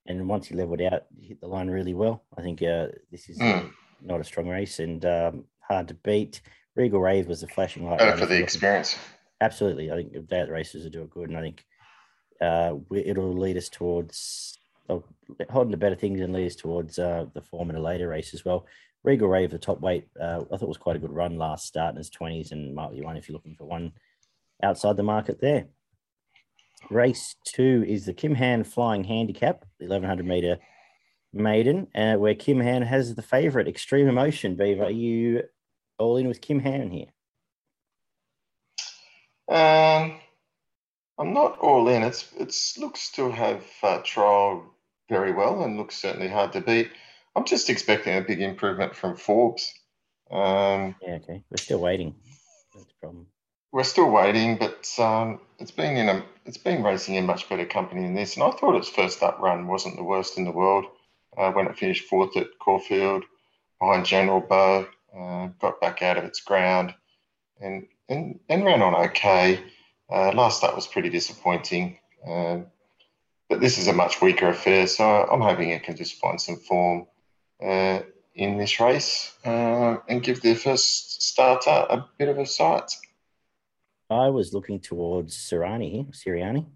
and 0.09 0.29
once 0.29 0.47
he 0.47 0.55
leveled 0.55 0.83
out, 0.83 1.05
he 1.19 1.29
hit 1.29 1.41
the 1.41 1.49
line 1.49 1.69
really 1.69 1.95
well. 1.95 2.25
I 2.37 2.43
think 2.43 2.63
uh, 2.63 2.89
this 3.11 3.29
is 3.29 3.39
mm. 3.39 3.71
not 4.03 4.21
a 4.21 4.25
strong 4.25 4.49
race 4.49 4.79
and 4.79 5.05
um, 5.05 5.45
hard 5.61 5.89
to 5.89 5.95
beat. 5.95 6.41
Regal 6.75 7.01
Rave 7.01 7.27
was 7.27 7.41
the 7.41 7.49
flashing 7.49 7.89
light. 7.89 8.19
For 8.19 8.27
the 8.27 8.39
experience. 8.39 8.97
Absolutely, 9.41 9.91
I 9.91 9.97
think 9.97 10.13
day 10.29 10.41
at 10.41 10.47
the 10.47 10.53
races 10.53 10.85
will 10.85 10.91
do 10.91 11.03
it 11.03 11.11
good, 11.11 11.29
and 11.29 11.39
I 11.39 11.43
think 11.43 11.65
uh, 12.41 12.75
it'll 12.95 13.37
lead 13.37 13.57
us 13.57 13.69
towards 13.69 14.59
oh, 14.89 15.05
holding 15.51 15.73
to 15.73 15.77
better 15.77 15.95
things 15.95 16.21
and 16.21 16.33
lead 16.33 16.47
us 16.47 16.57
towards 16.57 16.99
uh, 16.99 17.27
the 17.35 17.43
form 17.43 17.71
in 17.71 17.77
a 17.77 17.81
later 17.81 18.09
race 18.09 18.35
as 18.35 18.45
well. 18.45 18.67
Regal 19.05 19.29
Rave, 19.29 19.51
the 19.51 19.59
top 19.59 19.81
weight, 19.81 20.09
uh, 20.21 20.43
I 20.53 20.57
thought 20.57 20.69
was 20.69 20.77
quite 20.77 20.97
a 20.97 20.99
good 20.99 21.13
run 21.13 21.39
last 21.39 21.67
start 21.67 21.93
in 21.93 21.99
his 21.99 22.11
twenties, 22.11 22.53
and 22.53 22.75
might 22.75 22.93
be 22.93 23.03
one 23.03 23.17
if 23.17 23.29
you're 23.29 23.37
looking 23.37 23.57
for 23.57 23.65
one 23.65 23.93
outside 24.63 24.97
the 24.97 25.03
market 25.03 25.41
there. 25.41 25.67
Race 26.91 27.37
two 27.45 27.85
is 27.87 28.07
the 28.07 28.15
Kim 28.15 28.35
Han 28.35 28.65
Flying 28.65 29.05
Handicap, 29.05 29.65
the 29.79 29.87
1100 29.87 30.27
meter 30.27 30.59
maiden, 31.33 31.89
uh, 31.95 32.15
where 32.15 32.35
Kim 32.35 32.61
Han 32.61 32.83
has 32.83 33.15
the 33.15 33.23
favourite, 33.23 33.69
Extreme 33.69 34.09
Emotion. 34.09 34.57
Beaver, 34.57 34.85
are 34.85 34.91
you 34.91 35.43
all 35.99 36.17
in 36.17 36.29
with 36.29 36.41
Kim 36.41 36.61
Han 36.61 36.91
here? 36.91 37.07
Um, 39.49 40.19
I'm 41.19 41.33
not 41.33 41.59
all 41.59 41.89
in. 41.89 42.03
It's 42.03 42.33
it's 42.37 42.79
looks 42.79 43.11
to 43.13 43.31
have 43.31 43.65
uh, 43.83 43.99
trialled 43.99 44.65
very 45.09 45.33
well 45.33 45.63
and 45.63 45.77
looks 45.77 45.97
certainly 45.97 46.29
hard 46.29 46.53
to 46.53 46.61
beat. 46.61 46.91
I'm 47.35 47.45
just 47.45 47.71
expecting 47.71 48.17
a 48.17 48.23
big 48.23 48.41
improvement 48.41 48.97
from 48.97 49.17
Forbes. 49.17 49.73
Um, 50.31 50.97
yeah, 51.03 51.19
okay. 51.23 51.45
We're 51.51 51.59
still 51.59 51.81
waiting. 51.81 52.15
That's 52.75 52.87
the 52.87 52.95
problem 53.01 53.27
we're 53.73 53.85
still 53.85 54.11
waiting, 54.11 54.57
but 54.57 54.89
um, 54.99 55.41
it's 55.59 55.71
been 55.71 55.97
in 55.97 56.09
a 56.09 56.25
it's 56.45 56.59
been 56.59 56.83
racing 56.83 57.17
in 57.17 57.27
much 57.27 57.49
better 57.49 57.67
company 57.67 58.03
than 58.03 58.15
this. 58.15 58.35
And 58.35 58.45
I 58.45 58.51
thought 58.51 58.77
its 58.77 58.89
first 58.89 59.23
up 59.23 59.39
run 59.41 59.67
wasn't 59.67 59.97
the 59.97 60.05
worst 60.05 60.39
in 60.39 60.45
the 60.45 60.53
world 60.53 60.87
uh, 61.37 61.51
when 61.53 61.67
it 61.67 61.77
finished 61.77 62.09
fourth 62.09 62.37
at 62.37 62.59
Caulfield 62.61 63.25
behind 63.81 64.07
General 64.07 64.41
Bow. 64.41 64.87
Uh, 65.17 65.49
got 65.61 65.81
back 65.81 66.03
out 66.03 66.19
of 66.19 66.25
its 66.25 66.41
ground 66.41 66.95
and 67.61 67.87
and, 68.09 68.41
and 68.49 68.65
ran 68.65 68.83
on 68.83 68.95
okay. 68.95 69.63
Uh, 70.11 70.33
last 70.33 70.59
start 70.59 70.77
was 70.77 70.87
pretty 70.87 71.09
disappointing, 71.09 71.99
um, 72.27 72.67
but 73.49 73.61
this 73.61 73.79
is 73.79 73.89
a 73.89 73.93
much 73.93 74.23
weaker 74.23 74.49
affair, 74.49 74.87
so 74.87 75.05
I'm 75.05 75.41
hoping 75.41 75.71
it 75.71 75.83
can 75.83 75.97
just 75.97 76.21
find 76.21 76.41
some 76.41 76.57
form 76.57 77.07
uh, 77.61 78.01
in 78.35 78.59
this 78.59 78.79
race 78.79 79.33
uh, 79.45 79.97
and 80.09 80.23
give 80.23 80.43
their 80.43 80.55
first 80.55 81.23
starter 81.23 81.71
a 81.71 82.07
bit 82.19 82.29
of 82.29 82.39
a 82.39 82.47
sight. 82.47 82.93
I 84.11 84.29
was 84.29 84.55
looking 84.55 84.81
towards 84.81 85.37
Sirani 85.37 85.91
here, 85.91 86.05
Siriani, 86.11 86.67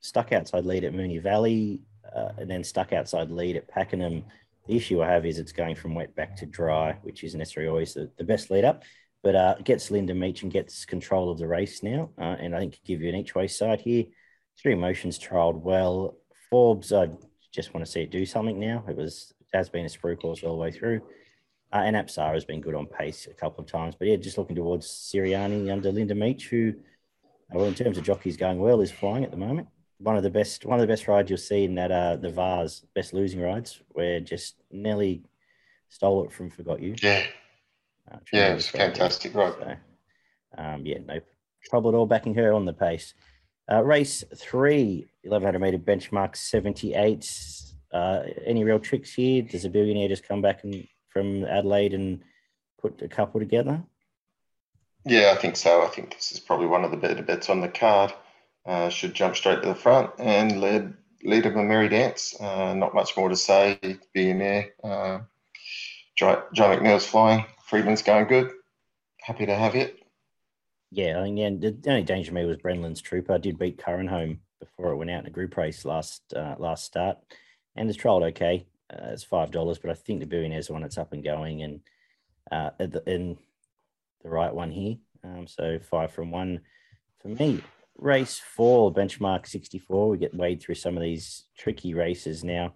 stuck 0.00 0.32
outside 0.32 0.64
lead 0.64 0.84
at 0.84 0.92
Moonee 0.92 1.22
Valley, 1.22 1.82
uh, 2.14 2.30
and 2.38 2.50
then 2.50 2.64
stuck 2.64 2.92
outside 2.92 3.30
lead 3.30 3.56
at 3.56 3.68
Pakenham. 3.68 4.24
The 4.66 4.76
issue 4.76 5.02
I 5.02 5.08
have 5.08 5.26
is 5.26 5.38
it's 5.38 5.52
going 5.52 5.74
from 5.74 5.94
wet 5.94 6.14
back 6.14 6.36
to 6.36 6.46
dry, 6.46 6.96
which 7.02 7.24
isn't 7.24 7.38
necessarily 7.38 7.70
always 7.70 7.94
the, 7.94 8.10
the 8.18 8.24
best 8.24 8.50
lead 8.50 8.64
up, 8.64 8.84
but 9.22 9.34
uh, 9.34 9.56
gets 9.64 9.90
Linda 9.90 10.14
Meech 10.14 10.42
and 10.42 10.52
gets 10.52 10.84
control 10.84 11.30
of 11.30 11.38
the 11.38 11.48
race 11.48 11.82
now. 11.82 12.10
Uh, 12.18 12.36
and 12.38 12.54
I 12.54 12.60
think 12.60 12.78
give 12.84 13.02
you 13.02 13.08
an 13.08 13.16
each 13.16 13.34
way 13.34 13.48
side 13.48 13.80
here. 13.80 14.04
Three 14.60 14.74
Motions 14.74 15.18
trialled 15.18 15.60
well. 15.62 16.16
Forbes, 16.50 16.92
I 16.92 17.08
just 17.52 17.74
want 17.74 17.84
to 17.84 17.90
see 17.90 18.02
it 18.02 18.10
do 18.10 18.24
something 18.24 18.60
now. 18.60 18.84
It 18.88 18.96
was 18.96 19.32
it 19.40 19.56
has 19.56 19.68
been 19.68 19.86
a 19.86 19.88
sprue 19.88 20.20
course 20.20 20.42
all 20.42 20.52
the 20.52 20.62
way 20.62 20.70
through. 20.70 21.02
Uh, 21.72 21.82
and 21.84 21.94
Apsara 21.94 22.34
has 22.34 22.44
been 22.44 22.60
good 22.60 22.74
on 22.74 22.86
pace 22.86 23.28
a 23.30 23.34
couple 23.34 23.62
of 23.62 23.70
times. 23.70 23.94
But 23.96 24.08
yeah, 24.08 24.16
just 24.16 24.38
looking 24.38 24.56
towards 24.56 24.86
Siriani 24.86 25.72
under 25.72 25.92
Linda 25.92 26.14
Meech, 26.14 26.48
who, 26.48 26.74
uh, 27.24 27.58
well, 27.58 27.66
in 27.66 27.74
terms 27.74 27.96
of 27.96 28.04
jockeys 28.04 28.36
going 28.36 28.58
well, 28.58 28.80
is 28.80 28.90
flying 28.90 29.24
at 29.24 29.30
the 29.30 29.36
moment. 29.36 29.68
One 29.98 30.16
of 30.16 30.22
the 30.22 30.30
best, 30.30 30.64
one 30.64 30.80
of 30.80 30.80
the 30.80 30.92
best 30.92 31.06
rides 31.06 31.30
you'll 31.30 31.38
see 31.38 31.64
in 31.64 31.74
that 31.76 31.92
uh, 31.92 32.16
the 32.16 32.30
Vars 32.30 32.84
best 32.94 33.12
losing 33.12 33.40
rides, 33.40 33.80
where 33.90 34.18
just 34.18 34.56
Nelly 34.72 35.22
stole 35.88 36.24
it 36.24 36.32
from 36.32 36.50
Forgot 36.50 36.80
You. 36.80 36.94
Yeah, 37.02 37.22
uh, 38.10 38.16
yeah, 38.32 38.52
it 38.52 38.54
was 38.54 38.68
fantastic 38.68 39.34
ride. 39.34 39.54
So, 39.58 39.76
um, 40.56 40.86
yeah, 40.86 40.98
no 41.06 41.20
trouble 41.62 41.90
at 41.90 41.94
all 41.94 42.06
backing 42.06 42.34
her 42.34 42.52
on 42.54 42.64
the 42.64 42.72
pace. 42.72 43.14
Uh, 43.70 43.84
race 43.84 44.24
three, 44.34 45.06
1100 45.22 45.58
meter 45.60 45.78
benchmark 45.78 46.34
78. 46.34 47.30
Uh, 47.92 48.22
any 48.44 48.64
real 48.64 48.78
tricks 48.78 49.12
here? 49.12 49.42
Does 49.42 49.64
a 49.64 49.70
billionaire 49.70 50.08
just 50.08 50.26
come 50.26 50.42
back 50.42 50.64
and 50.64 50.86
from 51.12 51.44
Adelaide 51.44 51.94
and 51.94 52.22
put 52.80 53.02
a 53.02 53.08
couple 53.08 53.40
together? 53.40 53.82
Yeah, 55.04 55.32
I 55.36 55.40
think 55.40 55.56
so. 55.56 55.82
I 55.82 55.88
think 55.88 56.14
this 56.14 56.32
is 56.32 56.40
probably 56.40 56.66
one 56.66 56.84
of 56.84 56.90
the 56.90 56.96
better 56.96 57.22
bets 57.22 57.48
on 57.48 57.60
the 57.60 57.68
card. 57.68 58.12
Uh, 58.66 58.90
should 58.90 59.14
jump 59.14 59.36
straight 59.36 59.62
to 59.62 59.68
the 59.68 59.74
front 59.74 60.10
and 60.18 60.60
lead 60.60 60.94
lead 61.22 61.46
him 61.46 61.56
a 61.58 61.62
merry 61.62 61.88
dance. 61.88 62.34
Uh, 62.38 62.74
not 62.74 62.94
much 62.94 63.16
more 63.16 63.28
to 63.28 63.36
say. 63.36 63.78
Billionaire. 64.12 64.70
Uh, 64.82 65.20
Jye 66.16 66.42
McNeil's 66.54 67.06
flying. 67.06 67.46
Freedman's 67.64 68.02
going 68.02 68.26
good. 68.26 68.52
Happy 69.22 69.46
to 69.46 69.54
have 69.54 69.74
it. 69.74 69.98
Yeah, 70.90 71.18
I 71.18 71.24
mean, 71.24 71.36
yeah, 71.36 71.50
the 71.50 71.90
only 71.90 72.02
danger 72.02 72.28
to 72.28 72.34
me 72.34 72.44
was 72.44 72.56
Brenlin's 72.56 73.00
Trooper. 73.00 73.34
I 73.34 73.38
did 73.38 73.58
beat 73.58 73.78
Curran 73.78 74.08
home 74.08 74.40
before 74.58 74.92
it 74.92 74.96
went 74.96 75.10
out 75.10 75.20
in 75.20 75.26
a 75.26 75.30
group 75.30 75.56
race 75.56 75.84
last 75.84 76.22
uh, 76.34 76.56
last 76.58 76.84
start, 76.84 77.18
and 77.76 77.88
it's 77.88 77.98
trialled 77.98 78.28
okay. 78.30 78.66
Uh, 78.92 79.10
it's 79.12 79.24
five 79.24 79.50
dollars, 79.50 79.78
but 79.78 79.90
I 79.90 79.94
think 79.94 80.20
the 80.20 80.26
Billionaire's 80.26 80.70
one 80.70 80.82
that's 80.82 80.98
up 80.98 81.12
and 81.12 81.22
going, 81.22 81.62
and 81.62 81.80
uh, 82.50 82.70
the, 82.78 83.02
in 83.06 83.36
the 84.22 84.30
right 84.30 84.52
one 84.52 84.70
here. 84.70 84.96
Um, 85.22 85.46
so 85.46 85.78
five 85.78 86.12
from 86.12 86.30
one 86.30 86.60
for 87.20 87.28
me. 87.28 87.62
Race 87.96 88.40
four, 88.40 88.92
benchmark 88.92 89.46
sixty 89.46 89.78
four. 89.78 90.08
We 90.08 90.18
get 90.18 90.34
weighed 90.34 90.60
through 90.60 90.76
some 90.76 90.96
of 90.96 91.02
these 91.02 91.44
tricky 91.56 91.94
races 91.94 92.42
now 92.42 92.74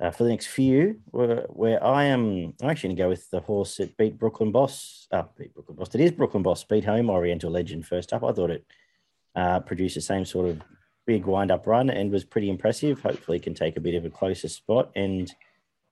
uh, 0.00 0.10
for 0.10 0.24
the 0.24 0.30
next 0.30 0.46
few, 0.46 1.00
where, 1.10 1.46
where 1.48 1.84
I 1.84 2.04
am, 2.04 2.54
I'm 2.62 2.70
actually 2.70 2.88
going 2.88 2.96
to 2.96 3.02
go 3.02 3.08
with 3.08 3.30
the 3.30 3.40
horse 3.40 3.76
that 3.76 3.96
beat 3.96 4.18
Brooklyn 4.18 4.52
Boss. 4.52 5.06
Uh, 5.10 5.24
beat 5.36 5.52
Brooklyn 5.54 5.76
Boss. 5.76 5.94
It 5.94 6.00
is 6.00 6.12
Brooklyn 6.12 6.42
Boss. 6.42 6.64
Beat 6.64 6.84
home 6.84 7.10
Oriental 7.10 7.50
Legend 7.50 7.86
first 7.86 8.12
up. 8.12 8.24
I 8.24 8.32
thought 8.32 8.50
it 8.50 8.66
uh, 9.36 9.60
produced 9.60 9.96
the 9.96 10.00
same 10.00 10.24
sort 10.24 10.48
of 10.48 10.62
big 11.06 11.26
wind 11.26 11.50
up 11.50 11.66
run 11.66 11.90
and 11.90 12.10
was 12.10 12.24
pretty 12.24 12.50
impressive. 12.50 13.00
Hopefully, 13.00 13.38
can 13.38 13.54
take 13.54 13.76
a 13.76 13.80
bit 13.80 13.94
of 13.94 14.04
a 14.04 14.10
closer 14.10 14.48
spot. 14.48 14.90
And 14.94 15.32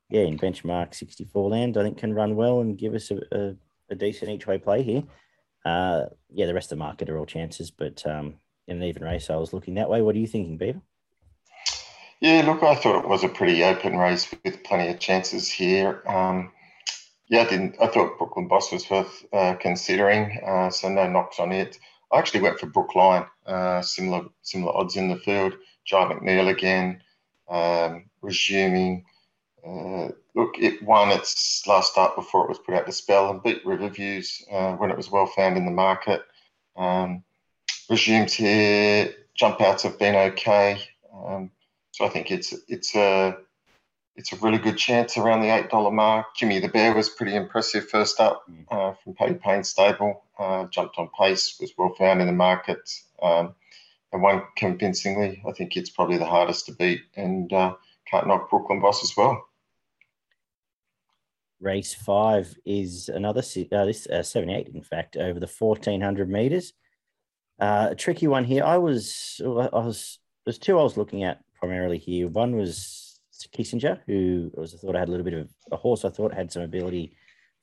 yeah, 0.08 0.22
in 0.22 0.38
benchmark 0.38 0.94
64 0.94 1.50
land, 1.50 1.76
I 1.76 1.82
think 1.82 1.98
can 1.98 2.14
run 2.14 2.36
well 2.36 2.60
and 2.60 2.78
give 2.78 2.94
us 2.94 3.10
a, 3.10 3.20
a, 3.32 3.56
a 3.90 3.94
decent 3.94 4.30
each 4.30 4.46
way 4.46 4.58
play 4.58 4.82
here. 4.82 5.04
Uh, 5.64 6.06
yeah, 6.32 6.46
the 6.46 6.54
rest 6.54 6.72
of 6.72 6.78
the 6.78 6.84
market 6.84 7.10
are 7.10 7.18
all 7.18 7.26
chances, 7.26 7.70
but 7.70 8.04
um, 8.06 8.34
in 8.66 8.78
an 8.78 8.82
even 8.84 9.04
race, 9.04 9.30
I 9.30 9.36
was 9.36 9.52
looking 9.52 9.74
that 9.74 9.90
way. 9.90 10.00
What 10.00 10.14
are 10.14 10.18
you 10.18 10.26
thinking, 10.26 10.56
Beaver? 10.56 10.80
Yeah, 12.20 12.42
look, 12.44 12.62
I 12.62 12.74
thought 12.74 13.04
it 13.04 13.08
was 13.08 13.24
a 13.24 13.28
pretty 13.28 13.64
open 13.64 13.96
race 13.96 14.32
with 14.44 14.62
plenty 14.62 14.90
of 14.90 14.98
chances 14.98 15.50
here. 15.50 16.02
Um, 16.06 16.52
yeah, 17.28 17.42
I 17.42 17.44
didn't. 17.44 17.76
I 17.80 17.86
thought 17.86 18.18
Brooklyn 18.18 18.48
Boss 18.48 18.72
was 18.72 18.88
worth 18.90 19.24
uh, 19.32 19.54
considering, 19.54 20.38
uh, 20.44 20.70
so 20.70 20.88
no 20.88 21.08
knocks 21.08 21.38
on 21.38 21.52
it. 21.52 21.78
I 22.12 22.18
actually 22.18 22.40
went 22.40 22.58
for 22.58 22.66
Brookline, 22.66 23.26
uh, 23.46 23.82
similar 23.82 24.26
similar 24.42 24.76
odds 24.76 24.96
in 24.96 25.08
the 25.08 25.16
field. 25.16 25.54
Jye 25.84 26.04
McNeil 26.04 26.48
again, 26.48 27.02
um, 27.48 28.06
resuming. 28.22 29.04
Uh, 29.66 30.08
look, 30.34 30.58
it 30.58 30.82
won 30.82 31.10
its 31.10 31.66
last 31.66 31.92
start 31.92 32.16
before 32.16 32.44
it 32.44 32.48
was 32.48 32.58
put 32.58 32.74
out 32.74 32.86
to 32.86 32.92
spell 32.92 33.30
and 33.30 33.42
beat 33.42 33.64
Riverviews 33.64 34.42
uh, 34.50 34.72
when 34.72 34.90
it 34.90 34.96
was 34.96 35.10
well 35.10 35.26
found 35.26 35.56
in 35.56 35.66
the 35.66 35.70
market. 35.70 36.22
Um, 36.76 37.22
resumes 37.88 38.32
here. 38.32 39.14
Jump 39.34 39.60
outs 39.60 39.82
have 39.82 39.98
been 39.98 40.14
okay. 40.14 40.82
Um, 41.14 41.50
so 41.92 42.04
I 42.04 42.08
think 42.08 42.30
it's 42.30 42.54
it's 42.68 42.94
a 42.94 43.36
it's 44.20 44.34
a 44.34 44.36
really 44.36 44.58
good 44.58 44.76
chance 44.76 45.16
around 45.16 45.40
the 45.40 45.48
eight 45.48 45.70
dollar 45.70 45.90
mark. 45.90 46.26
Jimmy 46.36 46.60
the 46.60 46.68
Bear 46.68 46.94
was 46.94 47.08
pretty 47.08 47.34
impressive 47.34 47.88
first 47.88 48.20
up 48.20 48.44
mm. 48.50 48.64
uh, 48.70 48.94
from 49.02 49.14
Paddy 49.14 49.34
Payne 49.34 49.64
stable. 49.64 50.22
Uh, 50.38 50.66
jumped 50.66 50.98
on 50.98 51.08
pace, 51.18 51.56
was 51.58 51.72
well 51.78 51.94
found 51.98 52.20
in 52.20 52.26
the 52.26 52.32
market, 52.32 52.90
um, 53.22 53.54
and 54.12 54.22
won 54.22 54.42
convincingly. 54.56 55.42
I 55.48 55.52
think 55.52 55.74
it's 55.74 55.88
probably 55.88 56.18
the 56.18 56.26
hardest 56.26 56.66
to 56.66 56.72
beat, 56.72 57.00
and 57.16 57.50
uh, 57.52 57.74
can't 58.06 58.26
knock 58.26 58.50
Brooklyn 58.50 58.80
Boss 58.80 59.02
as 59.02 59.16
well. 59.16 59.42
Race 61.58 61.94
five 61.94 62.54
is 62.66 63.08
another 63.08 63.40
uh, 63.72 63.84
this 63.86 64.06
uh, 64.06 64.22
seventy 64.22 64.54
eight, 64.54 64.68
in 64.68 64.82
fact, 64.82 65.16
over 65.16 65.40
the 65.40 65.46
fourteen 65.46 66.02
hundred 66.02 66.28
meters. 66.28 66.74
Uh, 67.58 67.88
a 67.92 67.94
tricky 67.94 68.26
one 68.26 68.44
here. 68.44 68.64
I 68.64 68.76
was 68.76 69.40
I 69.42 69.78
was 69.78 70.18
there's 70.44 70.58
two 70.58 70.78
I 70.78 70.82
was 70.82 70.98
looking 70.98 71.24
at 71.24 71.42
primarily 71.58 71.98
here. 71.98 72.28
One 72.28 72.56
was 72.56 73.09
Kissinger, 73.48 74.00
who 74.06 74.50
was 74.54 74.74
I 74.74 74.78
thought 74.78 74.96
I 74.96 75.00
had 75.00 75.08
a 75.08 75.10
little 75.10 75.24
bit 75.24 75.34
of 75.34 75.50
a 75.72 75.76
horse. 75.76 76.04
I 76.04 76.10
thought 76.10 76.34
had 76.34 76.52
some 76.52 76.62
ability. 76.62 77.16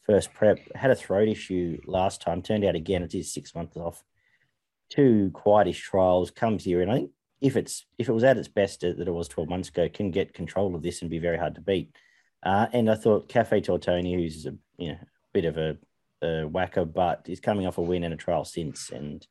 First 0.04 0.34
prep 0.34 0.60
had 0.76 0.92
a 0.92 0.96
throat 0.96 1.28
issue 1.28 1.80
last 1.86 2.22
time. 2.22 2.42
Turned 2.42 2.64
out 2.64 2.76
again 2.76 3.04
it 3.04 3.14
is 3.14 3.34
six 3.34 3.54
months 3.54 3.76
off. 3.78 4.04
Two 4.90 5.32
quietish 5.34 5.82
trials 5.82 6.32
comes 6.32 6.64
here, 6.64 6.82
and 6.82 6.92
I 6.92 6.96
think 6.96 7.12
if 7.42 7.56
it's 7.56 7.86
if 7.98 8.08
it 8.10 8.14
was 8.14 8.24
at 8.24 8.38
its 8.38 8.48
best 8.48 8.82
that 8.82 9.00
it 9.00 9.14
was 9.14 9.28
twelve 9.28 9.50
months 9.50 9.70
ago, 9.70 9.90
can 9.90 10.12
get 10.12 10.34
control 10.34 10.76
of 10.76 10.82
this 10.82 11.02
and 11.02 11.12
be 11.12 11.20
very 11.20 11.38
hard 11.38 11.56
to 11.56 11.62
beat. 11.62 11.96
Uh, 12.44 12.68
and 12.72 12.90
I 12.90 12.96
thought 12.96 13.30
Cafe 13.30 13.62
Tortoni, 13.62 14.16
who's 14.16 14.46
a 14.46 14.56
you 14.78 14.90
know 14.94 14.98
bit 15.34 15.46
of 15.46 15.58
a, 15.58 15.78
a 16.22 16.48
whacker, 16.48 16.86
but 16.86 17.26
is 17.28 17.40
coming 17.40 17.68
off 17.68 17.78
a 17.78 17.82
win 17.82 18.04
and 18.04 18.14
a 18.14 18.18
trial 18.18 18.46
since, 18.46 18.90
and 18.92 19.26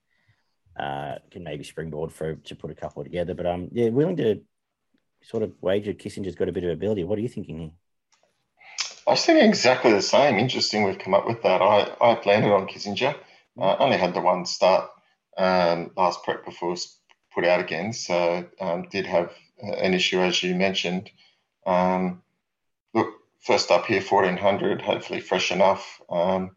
uh, 0.79 1.17
can 1.31 1.43
maybe 1.43 1.65
springboard 1.65 2.13
for 2.13 2.35
to 2.35 2.55
put 2.55 2.71
a 2.71 2.75
couple 2.75 3.03
together. 3.03 3.35
But 3.35 3.47
um, 3.47 3.69
yeah, 3.73 3.89
willing 3.89 4.17
to 4.19 4.43
sort 5.23 5.43
of 5.43 5.53
wagered 5.61 5.99
Kissinger's 5.99 6.35
got 6.35 6.49
a 6.49 6.53
bit 6.53 6.65
of 6.65 6.71
ability. 6.71 7.05
What 7.05 7.19
are 7.19 7.23
you 7.23 7.29
thinking 7.29 7.59
here? 7.59 7.71
I 9.07 9.13
was 9.13 9.25
thinking 9.25 9.49
exactly 9.49 9.93
the 9.93 10.03
same. 10.03 10.39
Interesting 10.39 10.85
we've 10.85 10.99
come 10.99 11.15
up 11.15 11.27
with 11.27 11.43
that. 11.43 11.63
I, 11.63 11.95
I 12.01 12.21
landed 12.25 12.53
on 12.53 12.67
Kissinger. 12.67 13.15
Uh, 13.59 13.77
only 13.79 13.97
had 13.97 14.15
the 14.15 14.21
one 14.21 14.45
start 14.45 14.91
um, 15.39 15.93
last 15.97 16.23
prep 16.25 16.45
before 16.45 16.69
it 16.69 16.73
was 16.73 16.99
put 17.33 17.45
out 17.45 17.61
again. 17.61 17.93
So 17.93 18.47
um, 18.61 18.89
did 18.91 19.07
have 19.07 19.33
an 19.59 19.95
issue, 19.95 20.21
as 20.21 20.43
you 20.43 20.55
mentioned. 20.55 21.11
Um, 21.67 22.23
look, 22.95 23.09
first 23.41 23.71
up 23.71 23.87
here, 23.87 24.03
1400, 24.03 24.83
hopefully 24.83 25.21
fresh 25.21 25.53
enough. 25.53 26.01
Um, 26.11 26.57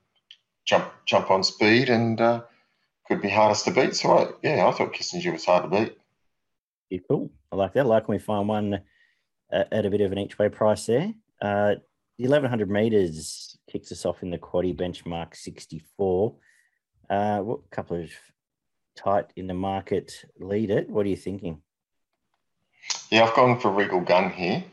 jump 0.65 0.91
jump 1.05 1.31
on 1.31 1.43
speed 1.43 1.89
and 1.89 2.19
uh, 2.19 2.41
could 3.07 3.21
be 3.21 3.29
hardest 3.29 3.65
to 3.65 3.71
beat. 3.71 3.95
So, 3.95 4.17
I, 4.17 4.27
yeah, 4.41 4.67
I 4.67 4.71
thought 4.71 4.93
Kissinger 4.93 5.33
was 5.33 5.45
hard 5.45 5.63
to 5.63 5.69
beat. 5.69 5.98
Yeah, 6.89 6.99
cool. 7.07 7.31
I 7.51 7.55
like 7.55 7.73
that. 7.73 7.85
I 7.85 7.89
like 7.89 8.07
when 8.07 8.17
we 8.17 8.23
find 8.23 8.47
one 8.47 8.81
at 9.51 9.85
a 9.85 9.89
bit 9.89 10.01
of 10.01 10.11
an 10.11 10.19
each 10.19 10.37
way 10.37 10.49
price 10.49 10.85
there. 10.85 11.13
Uh, 11.41 11.75
the 12.17 12.25
1100 12.25 12.69
meters 12.69 13.57
kicks 13.71 13.91
us 13.91 14.05
off 14.05 14.23
in 14.23 14.29
the 14.29 14.37
quaddy 14.37 14.75
benchmark 14.75 15.35
64. 15.35 16.35
Uh, 17.09 17.39
what 17.39 17.69
couple 17.71 18.01
of 18.01 18.11
tight 18.95 19.31
in 19.35 19.47
the 19.47 19.53
market 19.53 20.25
lead 20.39 20.69
it? 20.69 20.89
What 20.89 21.05
are 21.05 21.09
you 21.09 21.15
thinking? 21.15 21.61
Yeah, 23.09 23.23
I've 23.23 23.35
gone 23.35 23.59
for 23.59 23.71
Regal 23.71 24.01
Gun 24.01 24.31
here. 24.31 24.63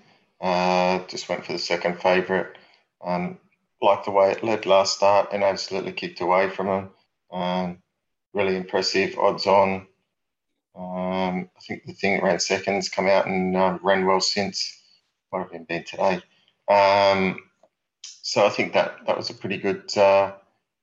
Uh, 0.40 1.00
just 1.06 1.28
went 1.28 1.44
for 1.44 1.52
the 1.52 1.58
second 1.58 2.00
favourite. 2.00 2.56
Um, 3.04 3.38
like 3.80 4.04
the 4.04 4.10
way 4.10 4.32
it 4.32 4.42
led 4.42 4.66
last 4.66 4.96
start 4.96 5.28
and 5.32 5.44
absolutely 5.44 5.92
kicked 5.92 6.20
away 6.20 6.50
from 6.50 6.66
him. 6.66 6.90
Um, 7.30 7.78
really 8.34 8.56
impressive 8.56 9.18
odds 9.18 9.46
on. 9.46 9.86
Um, 10.76 11.48
I 11.56 11.60
think 11.66 11.84
the 11.86 11.94
thing 11.94 12.20
around 12.20 12.40
seconds 12.40 12.88
come 12.88 13.06
out 13.06 13.26
and 13.26 13.56
uh, 13.56 13.78
ran 13.82 14.04
well 14.04 14.20
since. 14.20 14.82
Might 15.32 15.40
have 15.40 15.52
been 15.52 15.64
been 15.64 15.84
today. 15.84 16.22
Um, 16.68 17.40
so 18.02 18.44
I 18.44 18.50
think 18.50 18.74
that 18.74 18.98
that 19.06 19.16
was 19.16 19.30
a 19.30 19.34
pretty 19.34 19.56
good 19.56 19.96
uh, 19.96 20.34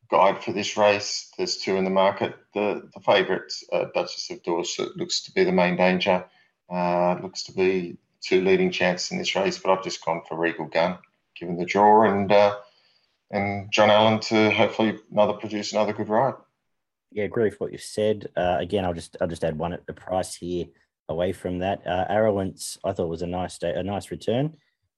guide 0.10 0.44
for 0.44 0.52
this 0.52 0.78
race. 0.78 1.32
There's 1.38 1.58
two 1.58 1.78
in 1.78 1.84
the 1.84 1.90
market. 1.90 2.36
The 2.54 2.90
the 2.94 3.00
favourite, 3.02 3.54
uh, 3.72 3.86
Duchess 3.94 4.32
of 4.32 4.44
Dorset, 4.44 4.98
looks 4.98 5.22
to 5.24 5.32
be 5.32 5.44
the 5.44 5.52
main 5.52 5.76
danger. 5.76 6.26
Uh, 6.70 7.20
looks 7.22 7.44
to 7.44 7.52
be 7.54 7.98
two 8.22 8.42
leading 8.42 8.72
chances 8.72 9.12
in 9.12 9.20
this 9.20 9.36
race, 9.36 9.60
but 9.60 9.72
I've 9.72 9.84
just 9.84 10.04
gone 10.04 10.24
for 10.28 10.38
Regal 10.38 10.66
Gun, 10.66 10.98
given 11.36 11.58
the 11.58 11.66
draw 11.66 12.10
and 12.10 12.32
uh, 12.32 12.58
and 13.30 13.72
John 13.72 13.92
Allen 13.92 14.20
to 14.22 14.50
hopefully 14.50 14.98
another 15.12 15.34
produce 15.34 15.72
another 15.72 15.94
good 15.94 16.10
ride 16.10 16.36
yeah, 17.14 17.24
agree 17.24 17.46
with 17.46 17.60
what 17.60 17.72
you 17.72 17.78
said. 17.78 18.28
Uh, 18.36 18.58
again, 18.60 18.86
I'll 18.86 18.94
just 18.94 19.16
I'll 19.22 19.28
just 19.28 19.44
add 19.44 19.58
one 19.58 19.74
at 19.74 19.86
the 19.86 19.94
price 19.94 20.36
here 20.36 20.66
away 21.10 21.32
from 21.32 21.60
that. 21.60 21.86
Uh, 21.86 22.06
Arrowance, 22.10 22.78
I 22.84 22.92
thought 22.92 23.10
was 23.10 23.22
a 23.22 23.28
nice 23.28 23.58
day, 23.58 23.74
a 23.74 23.84
nice 23.84 24.12
return. 24.12 24.56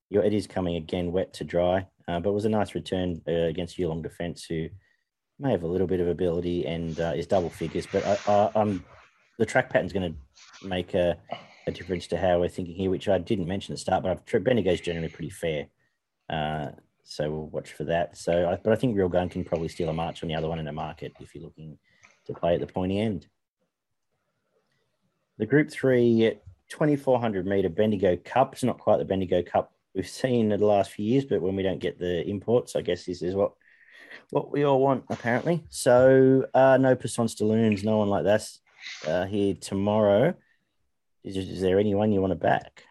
Your 0.10 0.24
it 0.24 0.34
is 0.34 0.48
coming 0.48 0.76
again 0.76 1.12
wet 1.12 1.34
to 1.34 1.44
dry, 1.44 1.88
uh, 2.08 2.20
but 2.20 2.30
it 2.30 2.34
was 2.34 2.46
a 2.46 2.50
nice 2.50 2.74
return 2.74 3.22
uh, 3.28 3.32
against 3.32 3.78
Yulong 3.78 4.02
Defence, 4.02 4.46
who 4.46 4.70
may 5.40 5.52
have 5.52 5.64
a 5.64 5.68
little 5.68 5.88
bit 5.88 6.00
of 6.00 6.08
ability 6.08 6.66
and 6.66 7.00
uh, 7.00 7.14
is 7.16 7.28
double 7.28 7.50
figures. 7.50 7.88
But 7.92 8.06
I, 8.28 8.52
am 8.56 8.86
the 9.38 9.46
track 9.46 9.70
pattern's 9.70 9.94
going 9.94 10.14
to 10.14 10.68
make 10.68 10.94
a, 10.94 11.18
a, 11.68 11.72
difference 11.72 12.08
to 12.08 12.18
how 12.18 12.40
we're 12.40 12.48
thinking 12.48 12.76
here, 12.76 12.90
which 12.90 13.10
I 13.10 13.18
didn't 13.18 13.48
mention 13.48 13.74
at 13.74 13.76
the 13.76 13.82
start, 13.82 14.04
but 14.04 14.44
Bendigo's 14.44 14.80
generally 14.80 15.10
pretty 15.10 15.32
fair. 15.32 15.68
Uh, 16.30 16.68
so 17.04 17.30
we'll 17.30 17.48
watch 17.48 17.74
for 17.74 17.84
that. 17.86 18.18
So, 18.18 18.50
I, 18.50 18.56
but 18.56 18.72
I 18.72 18.78
think 18.78 18.96
Regal 18.96 19.10
Gun 19.10 19.28
can 19.28 19.44
probably 19.44 19.68
steal 19.68 19.90
a 19.90 19.94
march 19.94 20.24
on 20.24 20.30
the 20.30 20.36
other 20.36 20.48
one 20.48 20.60
in 20.60 20.66
the 20.66 20.72
market 20.72 21.14
if 21.20 21.36
you're 21.36 21.44
looking 21.44 21.78
to 22.26 22.34
play 22.34 22.56
at 22.56 22.60
the 22.60 22.68
pointy 22.68 23.00
end. 23.00 23.28
The 25.38 25.46
Group 25.46 25.70
Three 25.70 26.38
2400 26.70 27.46
meter 27.46 27.70
Bendigo 27.70 28.18
Cup. 28.18 28.54
It's 28.54 28.64
not 28.64 28.80
quite 28.80 28.98
the 28.98 29.06
Bendigo 29.06 29.44
Cup 29.44 29.72
we've 29.94 30.08
seen 30.08 30.52
in 30.52 30.60
the 30.60 30.66
last 30.66 30.92
few 30.92 31.06
years, 31.06 31.26
but 31.26 31.42
when 31.42 31.56
we 31.56 31.64
don't 31.64 31.80
get 31.80 32.00
the 32.00 32.28
imports, 32.28 32.76
I 32.76 32.82
guess 32.82 33.06
this 33.06 33.22
is 33.22 33.36
what 33.36 33.54
what 34.30 34.52
we 34.52 34.64
all 34.64 34.80
want 34.80 35.06
apparently. 35.10 35.64
So 35.70 36.46
uh, 36.54 36.78
no 36.78 36.96
Poisson 36.96 37.28
Stalloons, 37.28 37.84
no 37.84 37.98
one 37.98 38.10
like 38.10 38.24
that 38.24 38.50
uh, 39.08 39.26
here 39.26 39.56
tomorrow. 39.56 40.34
Is, 41.24 41.38
is 41.38 41.62
there 41.62 41.80
anyone 41.80 42.12
you 42.12 42.22
want 42.22 42.32
to 42.32 42.36
back? 42.36 42.84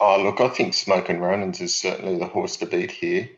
Oh, 0.00 0.22
look, 0.22 0.40
I 0.40 0.48
think 0.48 0.74
Smokin' 0.74 1.18
Romans 1.18 1.60
is 1.60 1.74
certainly 1.74 2.18
the 2.18 2.26
horse 2.26 2.56
to 2.58 2.66
beat 2.66 2.90
here. 2.90 3.28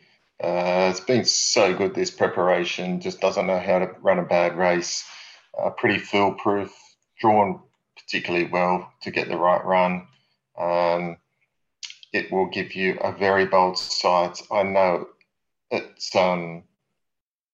Uh, 0.43 0.89
it's 0.91 1.01
been 1.01 1.25
so 1.25 1.75
good 1.75 1.95
this 1.95 2.11
preparation, 2.11 3.01
just 3.01 3.21
doesn't 3.21 3.47
know 3.47 3.59
how 3.59 3.79
to 3.79 3.91
run 4.01 4.19
a 4.19 4.25
bad 4.25 4.57
race. 4.57 5.05
Uh, 5.59 5.71
pretty 5.71 5.99
foolproof, 5.99 6.73
drawn 7.21 7.61
particularly 7.97 8.47
well 8.47 8.91
to 9.03 9.11
get 9.11 9.29
the 9.29 9.37
right 9.37 9.65
run. 9.65 10.07
Um, 10.59 11.19
it 12.13 12.33
will 12.33 12.47
give 12.47 12.75
you 12.75 12.99
a 13.01 13.13
very 13.13 13.47
bold 13.47 13.79
sight. 13.79 14.43
I 14.51 14.63
know 14.63 15.09
it's 15.71 16.15
um, 16.17 16.65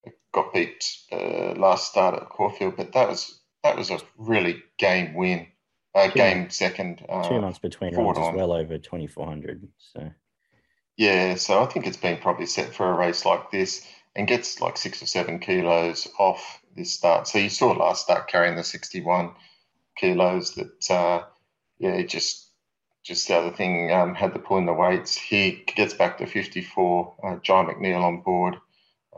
it 0.04 0.14
got 0.32 0.54
beat 0.54 0.84
uh, 1.12 1.54
last 1.56 1.90
start 1.90 2.14
at 2.14 2.28
Caulfield, 2.28 2.76
but 2.76 2.92
that 2.92 3.08
was 3.08 3.40
that 3.64 3.76
was 3.76 3.90
a 3.90 3.98
really 4.16 4.62
game 4.78 5.14
win, 5.14 5.48
uh, 5.94 6.08
game 6.08 6.50
second. 6.50 7.04
Uh, 7.08 7.28
two 7.28 7.40
months 7.40 7.58
between 7.58 7.94
runs 7.94 8.18
as 8.18 8.34
well 8.34 8.52
over 8.52 8.78
twenty 8.78 9.06
four 9.06 9.26
hundred. 9.26 9.68
So 9.92 10.10
yeah, 10.96 11.34
so 11.34 11.62
I 11.62 11.66
think 11.66 11.86
it's 11.86 11.96
been 11.96 12.18
probably 12.18 12.46
set 12.46 12.74
for 12.74 12.90
a 12.90 12.96
race 12.96 13.24
like 13.24 13.50
this 13.50 13.86
and 14.14 14.26
gets 14.26 14.60
like 14.60 14.76
six 14.76 15.02
or 15.02 15.06
seven 15.06 15.38
kilos 15.38 16.08
off 16.18 16.60
this 16.74 16.92
start. 16.92 17.28
So 17.28 17.38
you 17.38 17.50
saw 17.50 17.72
last 17.72 18.04
start 18.04 18.28
carrying 18.28 18.56
the 18.56 18.64
sixty 18.64 19.02
one 19.02 19.32
kilos 19.96 20.54
that 20.54 20.90
uh, 20.90 21.24
yeah 21.78 22.02
just 22.02 22.46
just 23.06 23.28
the 23.28 23.36
other 23.36 23.52
thing 23.52 23.92
um, 23.92 24.14
had 24.14 24.34
the 24.34 24.38
pull 24.38 24.58
in 24.58 24.66
the 24.66 24.72
weights. 24.72 25.14
He 25.16 25.64
gets 25.76 25.94
back 25.94 26.18
to 26.18 26.26
54. 26.26 27.14
Uh, 27.22 27.36
Jye 27.36 27.64
McNeil 27.64 28.02
on 28.02 28.22
board. 28.22 28.56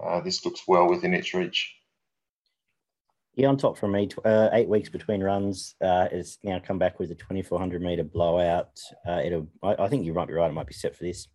Uh, 0.00 0.20
this 0.20 0.44
looks 0.44 0.60
well 0.68 0.88
within 0.90 1.14
its 1.14 1.32
reach. 1.32 1.74
Yeah, 3.34 3.48
on 3.48 3.56
top 3.56 3.78
for 3.78 3.88
me. 3.88 4.10
Uh, 4.24 4.50
eight 4.52 4.68
weeks 4.68 4.90
between 4.90 5.22
runs. 5.22 5.74
Uh, 5.80 6.08
it's 6.12 6.38
now 6.42 6.58
come 6.58 6.78
back 6.78 6.98
with 6.98 7.10
a 7.12 7.14
2400 7.14 7.80
meter 7.80 8.04
blowout. 8.04 8.78
Uh, 9.06 9.22
it'll. 9.24 9.48
I, 9.62 9.84
I, 9.84 9.88
think 9.88 10.04
you 10.04 10.12
might 10.12 10.28
be 10.28 10.34
right. 10.34 10.50
It 10.50 10.54
might 10.54 10.66
be 10.66 10.74
set 10.74 10.94
for 10.94 11.04
this, 11.04 11.26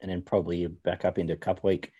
and 0.00 0.10
then 0.10 0.22
probably 0.22 0.66
back 0.66 1.04
up 1.04 1.18
into 1.18 1.36
Cup 1.36 1.62
week 1.64 1.92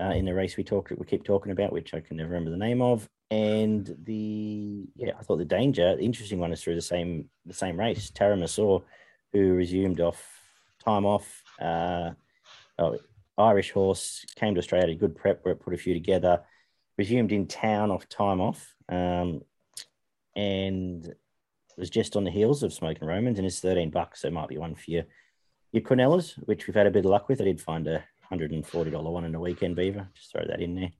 uh, 0.00 0.12
in 0.14 0.24
the 0.24 0.34
race 0.34 0.56
we 0.56 0.64
talked. 0.64 0.90
We 0.90 1.06
keep 1.06 1.24
talking 1.24 1.52
about, 1.52 1.72
which 1.72 1.94
I 1.94 2.00
can 2.00 2.16
never 2.16 2.30
remember 2.30 2.50
the 2.50 2.56
name 2.56 2.82
of, 2.82 3.08
and 3.30 3.94
the 4.04 4.88
yeah, 4.96 5.12
I 5.18 5.22
thought 5.22 5.38
the 5.38 5.44
danger, 5.44 5.96
the 5.96 6.04
interesting 6.04 6.38
one 6.38 6.52
is 6.52 6.62
through 6.62 6.74
the 6.74 6.82
same 6.82 7.28
the 7.46 7.54
same 7.54 7.78
race. 7.78 8.10
Tara 8.10 8.36
who 9.32 9.54
resumed 9.54 10.00
off 10.00 10.22
time 10.84 11.06
off, 11.06 11.42
uh, 11.60 12.10
oh, 12.78 12.98
Irish 13.38 13.70
horse 13.70 14.26
came 14.36 14.54
to 14.54 14.58
Australia, 14.58 14.88
had 14.88 14.96
a 14.96 14.98
good 14.98 15.16
prep 15.16 15.44
where 15.44 15.52
it 15.52 15.60
put 15.60 15.72
a 15.72 15.78
few 15.78 15.94
together, 15.94 16.42
resumed 16.98 17.32
in 17.32 17.46
town 17.46 17.90
off 17.90 18.08
time 18.08 18.40
off, 18.40 18.74
um, 18.90 19.40
and 20.36 21.14
was 21.76 21.90
just 21.90 22.16
on 22.16 22.24
the 22.24 22.30
heels 22.30 22.62
of 22.62 22.72
Smokin' 22.72 23.06
Romans 23.06 23.38
and 23.38 23.46
it's 23.46 23.60
13 23.60 23.90
bucks. 23.90 24.22
So 24.22 24.28
it 24.28 24.34
might 24.34 24.48
be 24.48 24.58
one 24.58 24.74
for 24.74 24.90
you. 24.90 25.04
Your 25.72 25.82
Cornellas, 25.82 26.34
which 26.46 26.66
we've 26.66 26.76
had 26.76 26.86
a 26.86 26.90
bit 26.90 27.04
of 27.04 27.10
luck 27.10 27.28
with. 27.28 27.40
I 27.40 27.44
did 27.44 27.60
find 27.60 27.86
a 27.88 28.04
$140 28.30 29.02
one 29.02 29.24
in 29.24 29.32
the 29.32 29.40
weekend 29.40 29.74
beaver. 29.74 30.06
Just 30.14 30.32
throw 30.32 30.44
that 30.46 30.60
in 30.60 30.74
there. 30.74 30.90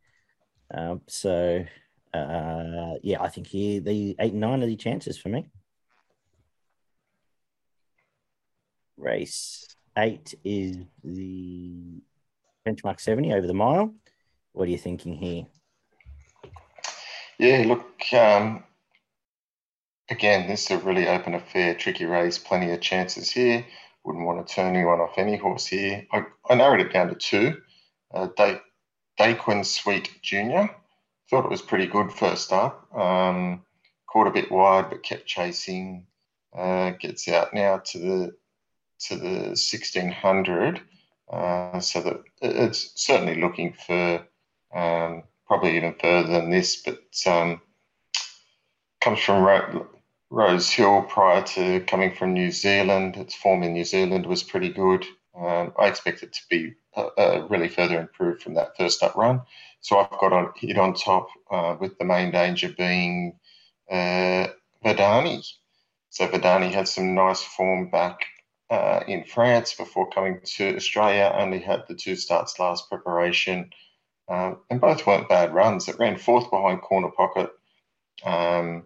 Um, 0.74 1.02
so 1.06 1.64
uh, 2.14 2.94
yeah, 3.02 3.22
I 3.22 3.28
think 3.28 3.46
here 3.46 3.80
the 3.80 4.16
eight 4.18 4.32
and 4.32 4.40
nine 4.40 4.62
are 4.62 4.66
the 4.66 4.76
chances 4.76 5.18
for 5.18 5.28
me. 5.28 5.50
Race 8.96 9.66
eight 9.98 10.34
is 10.44 10.76
the 11.04 12.00
benchmark 12.66 13.00
70 13.00 13.32
over 13.32 13.46
the 13.46 13.54
mile. 13.54 13.94
What 14.52 14.68
are 14.68 14.70
you 14.70 14.78
thinking 14.78 15.14
here? 15.14 15.46
Yeah, 17.38 17.64
look, 17.66 17.86
um, 18.12 18.64
again, 20.10 20.48
this 20.48 20.70
is 20.70 20.70
a 20.70 20.84
really 20.84 21.08
open 21.08 21.34
affair, 21.34 21.74
tricky 21.74 22.04
race, 22.04 22.38
plenty 22.38 22.70
of 22.70 22.80
chances 22.80 23.30
here. 23.30 23.64
Wouldn't 24.04 24.26
want 24.26 24.46
to 24.46 24.54
turn 24.54 24.74
anyone 24.74 25.00
off 25.00 25.18
any 25.18 25.36
horse 25.36 25.66
here. 25.66 26.06
I, 26.12 26.24
I 26.48 26.54
narrowed 26.54 26.80
it 26.80 26.92
down 26.92 27.08
to 27.08 27.14
two. 27.14 27.60
Uh, 28.12 28.28
Daquin 29.18 29.64
Sweet 29.64 30.10
Jr 30.22 30.72
thought 31.32 31.46
it 31.46 31.50
was 31.50 31.62
pretty 31.62 31.86
good 31.86 32.12
first 32.12 32.52
up. 32.52 32.94
Um, 32.94 33.62
caught 34.06 34.26
a 34.26 34.30
bit 34.30 34.52
wide, 34.52 34.90
but 34.90 35.02
kept 35.02 35.24
chasing. 35.24 36.06
Uh, 36.54 36.90
gets 36.90 37.26
out 37.28 37.54
now 37.54 37.78
to 37.78 37.98
the 37.98 38.36
to 39.06 39.16
the 39.16 39.38
1600, 39.56 40.80
uh, 41.32 41.80
so 41.80 42.02
that 42.02 42.22
it's 42.42 42.92
certainly 42.94 43.40
looking 43.40 43.72
for 43.72 44.26
um, 44.74 45.22
probably 45.48 45.74
even 45.76 45.94
further 45.98 46.30
than 46.30 46.50
this, 46.50 46.82
but 46.82 47.00
um, 47.26 47.62
comes 49.00 49.18
from 49.20 49.42
Ro- 49.42 49.88
Rose 50.32 50.70
Hill 50.70 51.02
prior 51.02 51.42
to 51.42 51.80
coming 51.80 52.14
from 52.14 52.32
New 52.32 52.50
Zealand. 52.50 53.18
Its 53.18 53.34
form 53.34 53.62
in 53.62 53.74
New 53.74 53.84
Zealand 53.84 54.24
was 54.24 54.42
pretty 54.42 54.70
good. 54.70 55.04
Um, 55.38 55.74
I 55.78 55.88
expect 55.88 56.22
it 56.22 56.32
to 56.32 56.40
be 56.48 56.72
uh, 56.96 57.08
uh, 57.18 57.46
really 57.50 57.68
further 57.68 58.00
improved 58.00 58.42
from 58.42 58.54
that 58.54 58.74
first 58.78 59.02
up 59.02 59.14
run. 59.14 59.42
So 59.82 59.98
I've 59.98 60.18
got 60.18 60.32
a 60.32 60.50
hit 60.56 60.78
on 60.78 60.94
top 60.94 61.28
uh, 61.50 61.76
with 61.78 61.98
the 61.98 62.06
main 62.06 62.30
danger 62.30 62.70
being 62.70 63.38
uh, 63.90 64.46
Verdani. 64.82 65.46
So 66.08 66.26
Verdani 66.26 66.72
had 66.72 66.88
some 66.88 67.14
nice 67.14 67.42
form 67.42 67.90
back 67.90 68.20
uh, 68.70 69.00
in 69.06 69.24
France 69.24 69.74
before 69.74 70.08
coming 70.08 70.40
to 70.56 70.76
Australia. 70.76 71.30
Only 71.34 71.58
had 71.58 71.82
the 71.88 71.94
two 71.94 72.16
starts 72.16 72.58
last 72.58 72.88
preparation, 72.88 73.68
um, 74.30 74.60
and 74.70 74.80
both 74.80 75.06
weren't 75.06 75.28
bad 75.28 75.52
runs. 75.52 75.88
It 75.88 75.98
ran 75.98 76.16
fourth 76.16 76.50
behind 76.50 76.80
Corner 76.80 77.10
Pocket 77.10 77.50
um, 78.24 78.84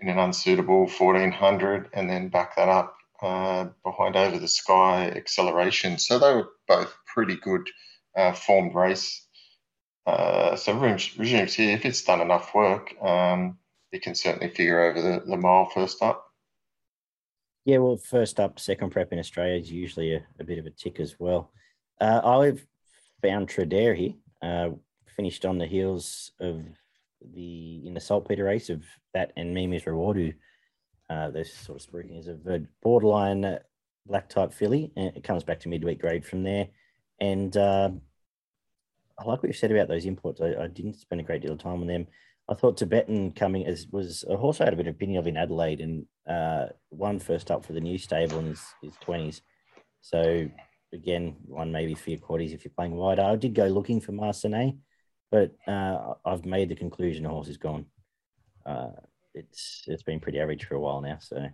in 0.00 0.08
an 0.08 0.18
unsuitable 0.18 0.86
1400, 0.86 1.90
and 1.92 2.08
then 2.08 2.28
back 2.28 2.56
that 2.56 2.68
up 2.68 2.96
uh, 3.22 3.66
behind 3.84 4.16
Over 4.16 4.38
the 4.38 4.48
Sky 4.48 5.10
acceleration. 5.14 5.98
So 5.98 6.18
they 6.18 6.34
were 6.34 6.48
both 6.66 6.96
pretty 7.06 7.36
good 7.36 7.68
uh, 8.16 8.32
formed 8.32 8.74
race 8.74 9.26
uh, 10.06 10.56
so 10.56 10.74
resumes 10.74 11.54
here, 11.54 11.74
if 11.74 11.84
it's 11.84 12.02
done 12.02 12.20
enough 12.20 12.54
work, 12.54 12.94
um, 13.02 13.58
it 13.92 14.02
can 14.02 14.14
certainly 14.14 14.52
figure 14.52 14.80
over 14.80 15.00
the, 15.00 15.22
the 15.26 15.36
mile 15.36 15.66
first 15.66 16.02
up. 16.02 16.26
Yeah, 17.64 17.78
well, 17.78 17.96
first 17.96 18.40
up, 18.40 18.58
second 18.58 18.90
prep 18.90 19.12
in 19.12 19.18
Australia 19.18 19.60
is 19.60 19.70
usually 19.70 20.14
a, 20.14 20.22
a 20.38 20.44
bit 20.44 20.58
of 20.58 20.66
a 20.66 20.70
tick 20.70 20.98
as 20.98 21.16
well. 21.18 21.52
Uh, 22.00 22.20
I've 22.24 22.66
found 23.22 23.48
Tradare 23.48 23.96
here, 23.96 24.14
uh, 24.42 24.70
finished 25.14 25.44
on 25.44 25.58
the 25.58 25.66
heels 25.66 26.32
of 26.40 26.64
the 27.34 27.82
in 27.86 27.94
the 27.94 28.00
saltpeter 28.00 28.44
race 28.44 28.70
of 28.70 28.84
that 29.14 29.32
and 29.36 29.54
Mimi's 29.54 29.86
Reward, 29.86 30.16
who 30.16 30.32
uh, 31.08 31.30
they're 31.30 31.44
sort 31.44 31.76
of 31.76 31.82
speaking 31.82 32.18
as 32.18 32.28
a 32.28 32.62
borderline 32.82 33.58
black 34.06 34.28
type 34.28 34.52
filly, 34.52 34.92
and 34.96 35.16
it 35.16 35.24
comes 35.24 35.44
back 35.44 35.60
to 35.60 35.68
midweek 35.68 36.00
grade 36.00 36.24
from 36.24 36.42
there. 36.42 36.68
And 37.20 37.56
uh, 37.56 37.90
I 39.18 39.24
like 39.24 39.42
what 39.42 39.48
you 39.48 39.52
said 39.52 39.70
about 39.70 39.88
those 39.88 40.06
imports. 40.06 40.40
I, 40.40 40.54
I, 40.64 40.66
didn't 40.66 40.94
spend 40.94 41.20
a 41.20 41.24
great 41.24 41.42
deal 41.42 41.52
of 41.52 41.58
time 41.58 41.80
on 41.80 41.86
them. 41.86 42.06
I 42.48 42.54
thought 42.54 42.78
Tibetan 42.78 43.32
coming 43.32 43.66
as 43.66 43.86
was 43.92 44.24
a 44.28 44.36
horse 44.36 44.60
I 44.60 44.64
had 44.64 44.72
a 44.72 44.76
bit 44.76 44.86
of 44.86 44.94
opinion 44.94 45.18
of 45.18 45.26
in 45.26 45.36
Adelaide 45.36 45.80
and 45.80 46.06
uh, 46.28 46.66
one 46.88 47.18
first 47.18 47.50
up 47.50 47.64
for 47.64 47.74
the 47.74 47.80
new 47.80 47.98
stable 47.98 48.38
in 48.38 48.46
his, 48.46 48.64
his 48.82 48.94
20s. 49.04 49.42
So 50.00 50.48
again, 50.92 51.36
one 51.46 51.70
maybe 51.70 51.94
for 51.94 52.10
your 52.10 52.18
quarters 52.18 52.52
if 52.52 52.64
you're 52.64 52.72
playing 52.74 52.96
wide. 52.96 53.20
I 53.20 53.36
did 53.36 53.54
go 53.54 53.66
looking 53.66 54.00
for 54.00 54.12
Marcinet, 54.12 54.76
but 55.30 55.54
uh, 55.66 56.14
I've 56.24 56.44
made 56.44 56.68
the 56.68 56.76
conclusion 56.76 57.24
the 57.24 57.28
horse 57.28 57.48
is 57.48 57.56
gone. 57.56 57.86
Uh, 58.66 58.90
it's 59.34 59.84
it's 59.86 60.02
been 60.02 60.20
pretty 60.20 60.40
average 60.40 60.64
for 60.64 60.74
a 60.74 60.80
while 60.80 61.00
now. 61.00 61.18
So 61.20 61.46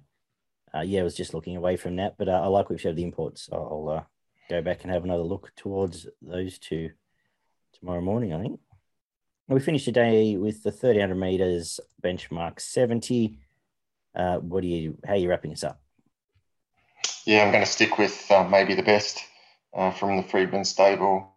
uh, 0.75 0.81
yeah, 0.81 1.01
I 1.01 1.05
was 1.05 1.15
just 1.15 1.35
looking 1.35 1.57
away 1.57 1.77
from 1.77 1.97
that, 1.97 2.17
but 2.19 2.29
uh, 2.29 2.41
I 2.43 2.47
like 2.47 2.71
we've 2.71 2.81
showed 2.81 2.97
the 2.97 3.05
imports. 3.05 3.49
I'll 3.53 3.89
uh, 3.89 4.03
go 4.49 4.63
back 4.63 4.83
and 4.83 4.93
have 4.93 5.05
another 5.05 5.23
look 5.23 5.53
towards 5.57 6.07
those 6.23 6.59
two 6.59 6.91
tomorrow 7.79 8.01
morning, 8.01 8.33
I 8.33 8.43
think. 8.43 8.61
We 9.49 9.61
finished 9.61 9.85
today 9.85 10.37
with 10.37 10.65
the 10.65 10.71
1300 10.71 11.15
meters 11.15 11.79
benchmark 12.03 12.59
70. 12.59 13.39
Uh, 14.15 14.39
what 14.39 14.63
do 14.63 14.67
you, 14.67 14.99
how 15.07 15.13
are 15.13 15.17
you 15.17 15.29
wrapping 15.29 15.53
us 15.53 15.63
up? 15.63 15.81
Yeah, 17.25 17.45
I'm 17.45 17.53
going 17.53 17.65
to 17.65 17.71
stick 17.71 17.97
with 17.97 18.29
uh, 18.31 18.43
maybe 18.49 18.75
the 18.75 18.83
best 18.83 19.21
uh, 19.73 19.93
from 19.93 20.17
the 20.17 20.25
Freedman 20.25 20.65
stable. 20.65 21.33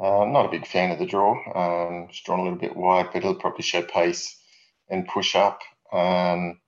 Uh, 0.00 0.22
I'm 0.22 0.32
not 0.32 0.46
a 0.46 0.50
big 0.50 0.66
fan 0.66 0.90
of 0.90 0.98
the 0.98 1.06
draw. 1.06 1.32
Um, 1.32 2.06
it's 2.08 2.22
drawn 2.22 2.40
a 2.40 2.42
little 2.42 2.58
bit 2.58 2.76
wide, 2.76 3.10
but 3.12 3.22
he'll 3.22 3.34
probably 3.34 3.62
show 3.62 3.82
pace 3.82 4.36
and 4.88 5.06
push 5.06 5.34
up. 5.36 5.60
Um, 5.92 6.60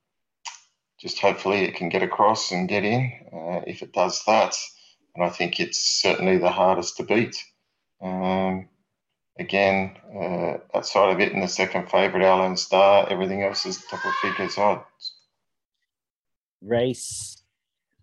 just 1.01 1.21
hopefully 1.21 1.65
it 1.65 1.77
can 1.77 1.89
get 1.89 2.03
across 2.03 2.53
and 2.53 2.69
get 2.69 2.85
in. 2.85 3.13
Uh, 3.33 3.61
if 3.67 3.83
it 3.83 3.93
does 3.93 4.23
that, 4.27 4.55
and 5.15 5.25
I 5.25 5.31
think 5.31 5.61
it's 5.61 6.01
certainly 6.01 6.39
the 6.39 6.51
hardest 6.51 6.97
to 6.99 7.03
beat. 7.03 7.43
Um, 8.03 8.69
again, 9.39 9.97
uh, 10.15 10.59
outside 10.75 11.13
of 11.13 11.21
it 11.21 11.33
in 11.33 11.41
the 11.41 11.49
second 11.49 11.91
favourite, 11.91 12.25
Alan 12.25 12.57
Star, 12.57 13.07
everything 13.11 13.43
else 13.43 13.67
is 13.67 13.83
of 13.93 14.01
figures 14.23 14.59
odds. 14.59 15.15
Race, 16.63 17.43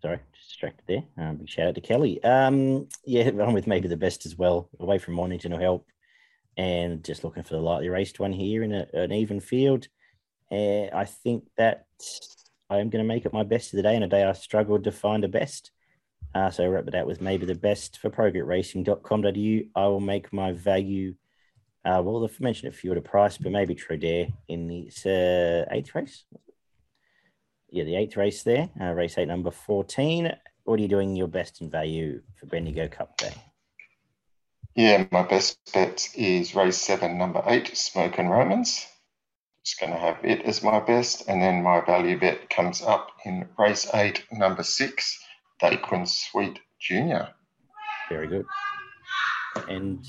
sorry, 0.02 0.20
distracted 0.62 0.86
there. 0.88 1.26
Um, 1.26 1.38
big 1.38 1.50
shout 1.50 1.68
out 1.68 1.76
to 1.76 1.82
Kelly. 1.82 2.24
Um, 2.24 2.88
yeah, 3.06 3.28
I'm 3.28 3.54
with 3.54 3.68
maybe 3.68 3.88
the 3.88 3.98
best 3.98 4.26
as 4.26 4.38
well, 4.38 4.70
away 4.80 5.00
from 5.00 5.18
wanting 5.18 5.40
to 5.40 5.58
help, 5.58 5.88
and 6.56 7.04
just 7.04 7.24
looking 7.24 7.44
for 7.44 7.56
the 7.56 7.62
lightly 7.62 7.90
raced 7.90 8.20
one 8.20 8.34
here 8.34 8.64
in 8.64 8.74
a, 8.74 8.86
an 8.94 9.12
even 9.12 9.40
field. 9.40 9.88
Uh, 10.52 10.86
I 10.94 11.06
think 11.06 11.46
that 11.58 11.86
I 12.70 12.78
am 12.78 12.90
going 12.90 13.04
to 13.04 13.08
make 13.08 13.26
it 13.26 13.34
my 13.34 13.44
best 13.44 13.74
of 13.74 13.78
the 13.78 13.84
day, 13.84 13.96
and 13.96 14.04
a 14.04 14.08
day 14.08 14.24
I 14.24 14.34
struggled 14.34 14.84
to 14.84 14.92
find 14.92 15.24
a 15.24 15.28
best. 15.28 15.72
Uh, 16.36 16.50
so 16.50 16.68
wrap 16.68 16.88
it 16.88 16.96
out 16.96 17.08
with 17.08 17.22
maybe 17.22 17.46
the 17.46 17.56
best 17.56 17.98
for 17.98 18.10
progretracing.com.au. 18.10 19.82
I 19.82 19.88
will 19.88 20.00
make 20.00 20.32
my 20.32 20.52
value. 20.52 21.16
Uh, 21.84 22.02
well, 22.04 22.24
I've 22.24 22.40
mentioned 22.40 22.72
a 22.72 22.78
few 22.78 22.92
at 22.92 22.98
a 22.98 23.02
price, 23.02 23.38
but 23.38 23.52
maybe 23.52 23.74
Trudare 23.74 24.32
in 24.48 24.68
the 24.68 24.88
uh, 25.06 25.74
eighth 25.76 25.96
race. 25.96 26.24
Yeah, 27.70 27.86
the 27.86 27.96
eighth 27.96 28.18
race 28.18 28.44
there, 28.44 28.70
uh, 28.80 28.92
race 28.92 29.18
eight, 29.18 29.30
number 29.30 29.50
14. 29.50 30.32
What 30.64 30.80
are 30.80 30.84
you 30.84 30.88
doing 30.88 31.16
your 31.16 31.28
best 31.28 31.62
in 31.62 31.70
value 31.70 32.22
for 32.36 32.46
Bendigo 32.46 32.88
Cup 32.88 33.18
Day? 33.18 33.34
Yeah, 34.76 35.06
my 35.12 35.24
best 35.24 35.60
bet 35.74 36.08
is 36.16 36.56
race 36.56 36.78
seven, 36.78 37.18
number 37.18 37.44
eight, 37.46 37.76
Smokin' 37.76 38.30
Romans. 38.30 38.88
Just 39.66 39.80
going 39.80 39.92
to 39.92 40.00
have 40.00 40.18
it 40.24 40.42
as 40.44 40.64
my 40.64 40.80
best. 40.80 41.28
And 41.28 41.42
then 41.42 41.62
my 41.62 41.82
value 41.82 42.20
bet 42.20 42.50
comes 42.50 42.82
up 42.82 43.10
in 43.26 43.48
race 43.58 43.90
eight, 43.94 44.24
number 44.32 44.64
six, 44.64 45.20
Daquin 45.62 46.08
Sweet 46.08 46.60
Jr. 46.80 47.32
Very 48.10 48.28
good. 48.28 48.46
And 49.68 50.06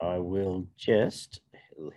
I 0.00 0.18
will 0.18 0.66
just 0.76 1.40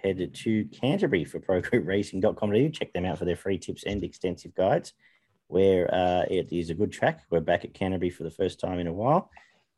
head 0.03 0.33
to 0.33 0.65
Canterbury 0.65 1.25
for 1.25 1.39
progretracing.com.au. 1.39 2.69
Check 2.69 2.93
them 2.93 3.05
out 3.05 3.17
for 3.17 3.25
their 3.25 3.35
free 3.35 3.57
tips 3.57 3.83
and 3.83 4.03
extensive 4.03 4.53
guides, 4.55 4.93
where 5.47 5.93
uh, 5.93 6.23
it 6.29 6.51
is 6.51 6.69
a 6.69 6.73
good 6.73 6.91
track. 6.91 7.23
We're 7.29 7.39
back 7.39 7.65
at 7.65 7.73
Canterbury 7.73 8.09
for 8.09 8.23
the 8.23 8.31
first 8.31 8.59
time 8.59 8.79
in 8.79 8.87
a 8.87 8.93
while. 8.93 9.29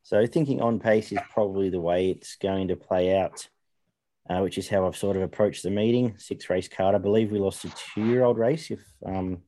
So 0.04 0.26
thinking 0.26 0.62
on 0.62 0.80
pace 0.80 1.12
is 1.12 1.20
probably 1.32 1.70
the 1.70 1.82
way 1.82 2.10
it's 2.10 2.38
going 2.38 2.70
to 2.70 2.76
play 2.76 3.18
out, 3.18 3.48
uh, 4.30 4.40
which 4.40 4.58
is 4.58 4.70
how 4.70 4.88
I've 4.88 4.96
sort 4.96 5.18
of 5.18 5.24
approached 5.24 5.64
the 5.64 5.70
meeting. 5.70 6.16
Six 6.18 6.50
race 6.50 6.68
card. 6.70 6.96
I 6.96 7.00
believe 7.00 7.32
we 7.32 7.40
lost 7.40 7.66
a 7.66 7.74
two 7.94 8.06
year 8.06 8.24
old 8.24 8.38
race, 8.38 8.72
if 8.72 8.82
um, 9.06 9.40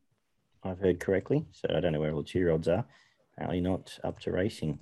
I've 0.64 0.80
heard 0.80 1.00
correctly. 1.00 1.46
So 1.52 1.70
I 1.74 1.80
don't 1.80 1.94
know 1.94 2.02
where 2.02 2.12
all 2.12 2.22
the 2.22 2.28
two 2.28 2.40
year 2.40 2.52
olds 2.52 2.68
are. 2.68 2.86
Apparently 3.34 3.62
not 3.62 3.98
up 4.04 4.20
to 4.22 4.32
racing 4.32 4.80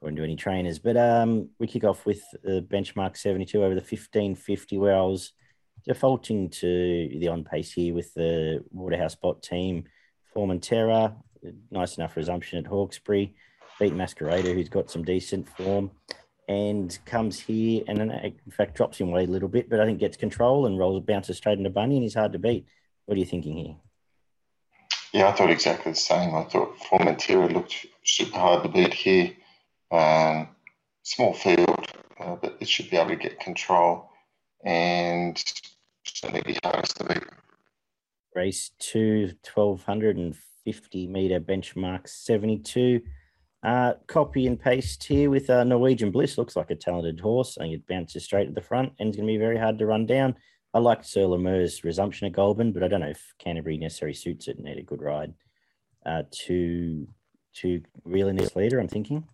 or 0.00 0.08
into 0.08 0.22
any 0.22 0.36
trainers. 0.36 0.78
But 0.78 0.96
um, 0.96 1.48
we 1.58 1.66
kick 1.66 1.84
off 1.84 2.06
with 2.06 2.22
the 2.42 2.62
benchmark 2.62 3.16
72 3.16 3.58
over 3.58 3.74
the 3.74 3.80
1550, 3.80 4.78
where 4.78 4.96
I 4.96 5.02
was 5.02 5.32
defaulting 5.84 6.50
to 6.50 7.08
the 7.18 7.28
on 7.28 7.44
pace 7.44 7.72
here 7.72 7.94
with 7.94 8.12
the 8.14 8.64
Waterhouse 8.70 9.14
Bott 9.14 9.42
team, 9.42 9.84
Formentera, 10.34 11.14
nice 11.70 11.96
enough 11.96 12.16
resumption 12.16 12.58
at 12.58 12.66
Hawkesbury, 12.66 13.34
beat 13.78 13.94
Masquerader, 13.94 14.54
who's 14.54 14.68
got 14.68 14.90
some 14.90 15.04
decent 15.04 15.48
form. 15.48 15.90
And 16.48 16.98
comes 17.04 17.38
here 17.38 17.84
and 17.86 18.00
in 18.00 18.34
fact 18.50 18.74
drops 18.74 18.98
him 18.98 19.10
away 19.10 19.22
a 19.22 19.28
little 19.28 19.48
bit, 19.48 19.70
but 19.70 19.78
I 19.78 19.84
think 19.84 20.00
gets 20.00 20.16
control 20.16 20.66
and 20.66 20.76
rolls 20.76 21.04
bounces 21.04 21.36
straight 21.36 21.58
into 21.58 21.70
Bunny 21.70 21.94
and 21.94 22.02
he's 22.02 22.14
hard 22.14 22.32
to 22.32 22.40
beat. 22.40 22.66
What 23.06 23.14
are 23.14 23.20
you 23.20 23.26
thinking 23.26 23.56
here? 23.56 23.76
Yeah, 25.12 25.28
I 25.28 25.32
thought 25.32 25.50
exactly 25.50 25.92
the 25.92 25.96
same. 25.96 26.34
I 26.34 26.42
thought 26.44 26.76
Formentera 26.78 27.52
looked 27.52 27.86
super 28.04 28.36
hard 28.36 28.64
to 28.64 28.68
beat 28.68 28.94
here. 28.94 29.32
Um, 29.92 30.48
small 31.02 31.34
field, 31.34 31.86
uh, 32.18 32.36
but 32.36 32.56
it 32.60 32.68
should 32.68 32.90
be 32.90 32.96
able 32.96 33.10
to 33.10 33.16
get 33.16 33.40
control 33.40 34.10
and 34.64 35.42
certainly 36.04 36.42
be 36.42 36.58
hardest 36.62 36.96
to 36.98 37.04
beat. 37.04 37.22
Race 38.40 38.70
two, 38.78 39.32
1250 39.44 41.06
meter 41.08 41.40
benchmark 41.40 42.08
72. 42.08 43.02
Uh, 43.62 43.92
copy 44.06 44.46
and 44.46 44.58
paste 44.58 45.04
here 45.04 45.28
with 45.28 45.50
uh, 45.50 45.62
Norwegian 45.62 46.10
Bliss. 46.10 46.38
Looks 46.38 46.56
like 46.56 46.70
a 46.70 46.74
talented 46.74 47.20
horse. 47.20 47.58
I 47.58 47.64
think 47.64 47.74
it 47.74 47.86
bounces 47.86 48.24
straight 48.24 48.48
at 48.48 48.54
the 48.54 48.62
front 48.62 48.94
and 48.98 49.08
it's 49.08 49.18
going 49.18 49.26
to 49.26 49.34
be 49.34 49.36
very 49.36 49.58
hard 49.58 49.78
to 49.78 49.84
run 49.84 50.06
down. 50.06 50.36
I 50.72 50.78
liked 50.78 51.04
Sir 51.04 51.26
Lemur's 51.26 51.84
resumption 51.84 52.28
at 52.28 52.32
Goulburn, 52.32 52.72
but 52.72 52.82
I 52.82 52.88
don't 52.88 53.02
know 53.02 53.10
if 53.10 53.34
Canterbury 53.38 53.76
necessarily 53.76 54.14
suits 54.14 54.48
it 54.48 54.56
and 54.56 54.64
need 54.64 54.78
a 54.78 54.82
good 54.84 55.02
ride 55.02 55.34
uh, 56.06 56.22
to 56.46 57.06
to 57.56 57.82
reel 58.04 58.28
in 58.28 58.36
this 58.36 58.56
leader. 58.56 58.80
I'm 58.80 58.88
thinking. 58.88 59.28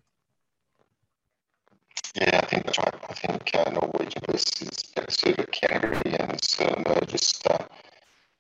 Yeah, 2.17 2.41
I 2.43 2.47
think 2.47 2.67
that's 2.67 2.79
right. 2.79 2.95
I 3.09 3.13
think 3.13 3.51
uh, 3.55 3.71
Norwegian 3.71 4.23
Bliss 4.27 4.63
is 4.63 4.93
better 4.97 5.13
suited 5.13 5.53
Canterbury, 5.53 6.17
and 6.19 6.43
Sir 6.43 6.65
Lemur 6.65 7.07
just 7.07 7.47
uh, 7.47 7.59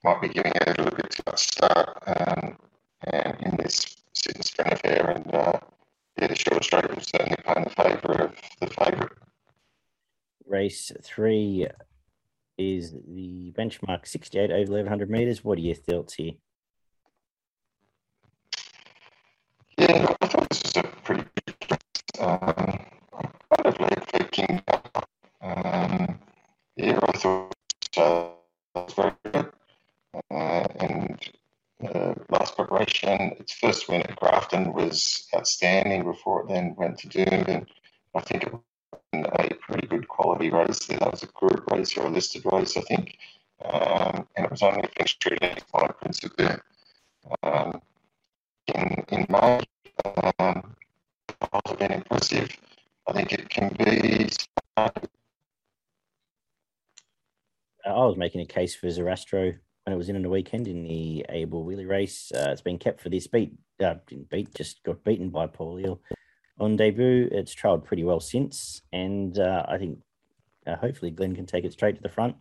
might 0.07 0.23
be 0.23 0.29
giving 0.29 0.53
it 0.55 0.63
a 0.69 0.83
little 0.83 0.97
bit 0.97 1.11
too 1.11 1.23
much 1.27 1.49
start 1.49 2.01
um, 2.07 2.57
and 3.03 3.37
in 3.41 3.57
this 3.57 3.97
Sydney 4.13 4.43
Sprint 4.43 4.73
affair, 4.75 5.11
and 5.11 5.35
uh, 5.35 5.59
yeah, 6.17 6.29
the 6.29 6.37
short 6.37 6.63
straight 6.63 6.89
will 6.89 7.03
certainly 7.03 7.37
play 7.45 7.55
in 7.57 7.65
the 7.65 7.71
favour 7.71 8.13
of 8.23 8.35
the 8.61 8.67
favourite. 8.69 9.13
Race 10.47 10.93
three 11.03 11.67
is 12.57 12.93
the 12.93 13.53
benchmark 13.59 14.07
68 14.07 14.53
over 14.53 14.73
1100 14.73 15.11
meters. 15.11 15.45
What 15.45 15.59
are 15.59 15.63
your 15.63 15.75
thoughts 15.75 16.15
here? 16.15 16.33
Yeah, 19.77 20.15
I 20.23 20.27
thought 20.29 20.49
this 20.49 20.63
was 20.63 20.77
a 20.77 20.83
its 33.47 33.55
first 33.55 33.89
win 33.89 34.03
at 34.03 34.17
Grafton 34.17 34.73
was 34.73 35.29
outstanding 35.33 36.03
before 36.03 36.41
it 36.41 36.49
then 36.49 36.75
went 36.77 36.99
to 36.99 37.09
Doomben. 37.09 37.65
I 38.13 38.21
think 38.21 38.43
it 38.43 38.53
was 38.53 38.61
a 39.13 39.55
pretty 39.55 39.87
good 39.87 40.09
quality 40.09 40.51
race 40.51 40.85
there. 40.87 40.99
That 40.99 41.13
was 41.13 41.23
a 41.23 41.27
group 41.27 41.65
race 41.71 41.97
or 41.97 42.07
a 42.07 42.11
listed 42.11 42.43
race, 42.45 42.77
I 42.77 42.81
think. 42.81 43.17
Um, 43.65 44.27
and 44.37 44.47
it 44.47 44.51
was 44.51 44.65
only 44.65 44.89
finished 44.97 45.23
through 45.23 45.39
by 45.73 45.87
Principe 46.03 46.61
um, 47.45 47.81
in, 48.75 49.05
in 49.11 49.27
May. 49.29 49.61
Um, 50.41 50.75
have 51.53 51.79
been 51.79 51.93
impressive. 51.93 52.51
I 53.07 53.13
think 53.13 53.33
it 53.33 53.49
can 53.49 53.77
be. 53.79 54.29
I 54.77 54.91
was 57.85 58.17
making 58.17 58.41
a 58.41 58.47
case 58.47 58.75
for 58.75 58.89
Zarastro 58.89 59.57
was 59.97 60.09
in 60.09 60.17
on 60.17 60.23
the 60.23 60.29
weekend 60.29 60.69
in 60.69 60.83
the 60.83 61.25
Able 61.29 61.65
Wheelie 61.65 61.89
race. 61.89 62.33
Uh, 62.35 62.51
it's 62.51 62.61
been 62.61 62.79
kept 62.79 63.01
for 63.01 63.09
this 63.09 63.27
beat. 63.27 63.53
Uh, 63.83 63.95
didn't 64.07 64.31
beat, 64.31 64.55
just 64.55 64.83
got 64.83 65.05
beaten 65.05 65.31
by 65.31 65.47
Paul 65.47 65.77
Hill 65.77 66.01
on 66.59 66.77
debut. 66.77 67.29
It's 67.31 67.53
trailed 67.53 67.85
pretty 67.85 68.05
well 68.05 68.21
since, 68.21 68.83
and 68.93 69.39
uh, 69.39 69.65
I 69.69 69.79
think 69.79 69.99
uh, 70.67 70.77
hopefully 70.77 71.11
Glenn 71.11 71.35
can 71.35 71.47
take 71.47 71.65
it 71.65 71.73
straight 71.73 71.97
to 71.97 72.03
the 72.03 72.09
front, 72.09 72.37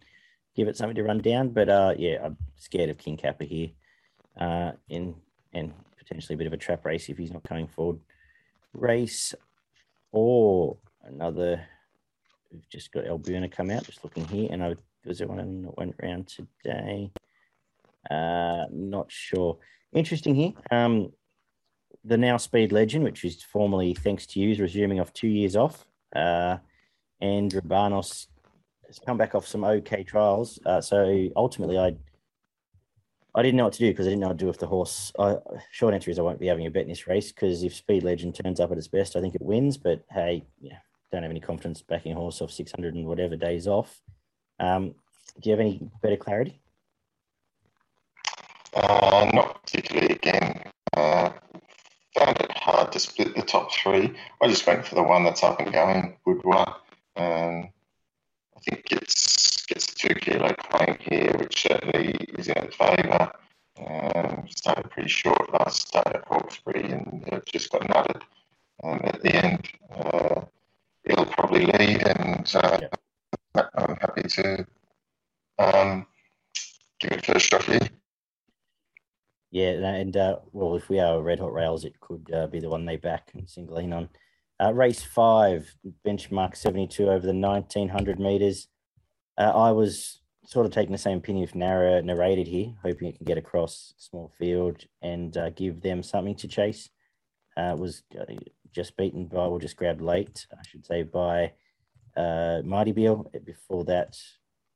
give 0.56 0.68
it 0.68 0.78
something 0.78 0.96
to 0.96 1.04
run 1.04 1.20
down. 1.20 1.50
But 1.50 1.70
uh, 1.70 1.94
yeah, 1.98 2.20
I'm 2.24 2.38
scared 2.56 2.90
of 2.90 2.98
King 2.98 3.18
Kappa 3.18 3.44
here, 3.44 3.70
uh, 4.40 4.72
in 4.90 5.16
and 5.54 5.74
potentially 5.98 6.36
a 6.36 6.38
bit 6.38 6.48
of 6.48 6.54
a 6.54 6.58
trap 6.58 6.86
race 6.86 7.10
if 7.10 7.18
he's 7.18 7.32
not 7.32 7.44
coming 7.44 7.68
forward. 7.68 8.00
Race 8.74 9.34
or 10.12 10.78
another. 11.04 11.66
We've 12.52 12.70
just 12.70 12.92
got 12.92 13.06
Alberna 13.06 13.52
come 13.52 13.70
out. 13.70 13.84
Just 13.84 14.04
looking 14.04 14.26
here, 14.28 14.48
and 14.52 14.64
I 14.64 14.76
was 15.06 15.20
there 15.20 15.28
one 15.28 15.64
that 15.64 15.78
went 15.78 15.96
around 16.02 16.28
today. 16.28 17.12
Uh, 18.10 18.66
not 18.72 19.12
sure. 19.12 19.58
Interesting 19.94 20.36
here. 20.36 20.54
Um, 20.72 21.12
the 22.04 22.18
now 22.18 22.38
speed 22.38 22.72
legend, 22.72 23.04
which 23.04 23.24
is 23.26 23.42
formally 23.42 23.94
thanks 23.94 24.26
to 24.28 24.40
you, 24.40 24.52
is 24.52 24.60
resuming 24.60 25.00
off 25.00 25.14
two 25.14 25.28
years 25.28 25.56
off. 25.56 25.86
Uh, 26.16 26.58
and 27.22 27.52
Rabanos 27.52 28.28
has 28.88 29.00
come 29.00 29.18
back 29.18 29.34
off 29.34 29.48
some 29.48 29.64
okay 29.64 30.04
trials. 30.04 30.60
Uh, 30.66 30.82
so 30.82 31.30
ultimately, 31.36 31.78
I 31.78 31.96
I 33.34 33.42
didn't 33.42 33.58
know 33.58 33.66
what 33.66 33.74
to 33.74 33.80
do 33.80 33.92
because 33.92 34.08
I 34.08 34.12
didn't 34.12 34.22
know 34.22 34.28
what 34.28 34.40
to 34.40 34.44
do 34.44 34.48
with 34.48 34.60
the 34.60 34.68
horse. 34.68 35.12
I, 35.20 35.36
short 35.72 35.94
answer 35.94 36.10
is 36.10 36.20
I 36.20 36.22
won't 36.22 36.40
be 36.40 36.48
having 36.48 36.68
a 36.68 36.72
bet 36.72 36.84
in 36.84 36.90
this 36.90 37.06
race 37.06 37.34
because 37.34 37.64
if 37.64 37.76
Speed 37.76 38.04
Legend 38.04 38.34
turns 38.34 38.62
up 38.62 38.72
at 38.72 38.78
its 38.78 38.88
best, 38.88 39.18
I 39.18 39.22
think 39.22 39.36
it 39.36 39.42
wins. 39.42 39.78
But 39.78 40.06
hey, 40.10 40.46
yeah, 40.62 40.78
don't 41.12 41.24
have 41.24 41.32
any 41.32 41.42
confidence 41.42 41.82
backing 41.82 42.14
a 42.14 42.16
horse 42.16 42.42
off 42.42 42.52
600 42.52 42.96
and 42.96 43.06
whatever 43.06 43.36
days 43.36 43.68
off. 43.68 44.02
Um, 44.60 44.96
do 45.42 45.50
you 45.50 45.52
have 45.52 45.60
any 45.60 45.82
better 46.02 46.16
clarity? 46.16 46.62
Uh, 48.76 49.32
not 49.34 49.62
particularly. 49.64 50.14
Again, 50.14 50.62
uh, 50.96 51.32
found 52.18 52.40
it 52.42 52.52
hard 52.52 52.92
to 52.92 53.00
split 53.00 53.36
the 53.36 53.42
top 53.42 53.74
three. 53.74 54.14
I 54.42 54.48
just 54.48 54.68
went 54.68 54.86
for 54.86 54.96
the 54.96 55.04
one 55.04 55.24
that's 55.24 55.44
up 55.44 55.60
and 55.60 55.72
going, 55.72 56.18
Boudoir. 56.26 56.76
Um, 57.16 57.70
I 58.56 58.60
think 58.68 58.88
it's 58.92 59.66
gets 59.66 59.92
a 59.92 59.96
two 59.96 60.16
kilo 60.16 60.54
claim 60.54 60.98
here, 61.00 61.34
which 61.38 61.64
certainly 61.64 62.12
is 62.38 62.48
in 62.48 62.58
its 62.58 62.76
favour. 62.76 63.32
Um, 63.78 64.48
started 64.50 64.90
pretty 64.90 65.10
short 65.10 65.52
last 65.52 65.88
start 65.88 66.08
at 66.08 66.26
Hawkesbury 66.28 66.92
and 66.92 67.28
uh, 67.32 67.40
just 67.46 67.72
got 67.72 67.82
nutted 67.82 68.22
um, 68.84 69.02
at 69.04 69.22
the 69.22 69.36
end. 69.36 69.68
Uh, 69.94 70.42
it'll 71.04 71.26
probably 71.26 71.66
lead, 71.66 72.08
and 72.08 72.56
uh, 72.56 72.80
yeah. 72.82 73.64
I'm 73.76 73.98
happy 73.98 74.24
to 74.24 74.66
um, 75.60 76.06
give 77.00 77.12
it 77.12 77.28
a 77.28 77.34
first 77.34 77.48
shot 77.48 77.64
here. 77.64 77.80
Yeah, 79.56 79.88
and 79.88 80.18
uh, 80.18 80.40
well, 80.52 80.76
if 80.76 80.90
we 80.90 81.00
are 81.00 81.22
red 81.22 81.40
hot 81.40 81.54
rails, 81.54 81.86
it 81.86 81.98
could 82.02 82.30
uh, 82.34 82.48
be 82.48 82.60
the 82.60 82.68
one 82.68 82.84
they 82.84 82.98
back 82.98 83.32
and 83.34 83.50
single 83.50 83.78
in 83.78 83.94
on. 83.94 84.10
Uh, 84.62 84.74
race 84.74 85.02
five, 85.02 85.74
benchmark 86.06 86.58
72 86.58 87.10
over 87.10 87.26
the 87.26 87.34
1900 87.34 88.20
meters. 88.20 88.68
Uh, 89.38 89.54
I 89.56 89.72
was 89.72 90.20
sort 90.46 90.66
of 90.66 90.74
taking 90.74 90.92
the 90.92 90.98
same 90.98 91.20
opinion 91.20 91.46
if 91.46 91.56
Nara 91.56 92.02
narrated 92.02 92.48
here, 92.48 92.74
hoping 92.84 93.08
it 93.08 93.16
can 93.16 93.24
get 93.24 93.38
across 93.38 93.94
small 93.98 94.30
field 94.38 94.84
and 95.02 95.38
uh, 95.38 95.52
give 95.52 95.80
them 95.80 96.04
something 96.04 96.36
to 96.36 96.50
chase. 96.50 96.90
Uh, 97.56 97.78
was 97.80 98.04
just 98.74 98.98
beaten 98.98 99.28
by, 99.28 99.38
or 99.38 99.58
just 99.58 99.78
grabbed 99.78 100.02
late, 100.02 100.48
I 100.52 100.68
should 100.68 100.86
say, 100.86 101.04
by 101.04 101.54
Mighty 102.18 102.92
Beal. 102.92 103.32
Before 103.46 103.86
that, 103.86 104.18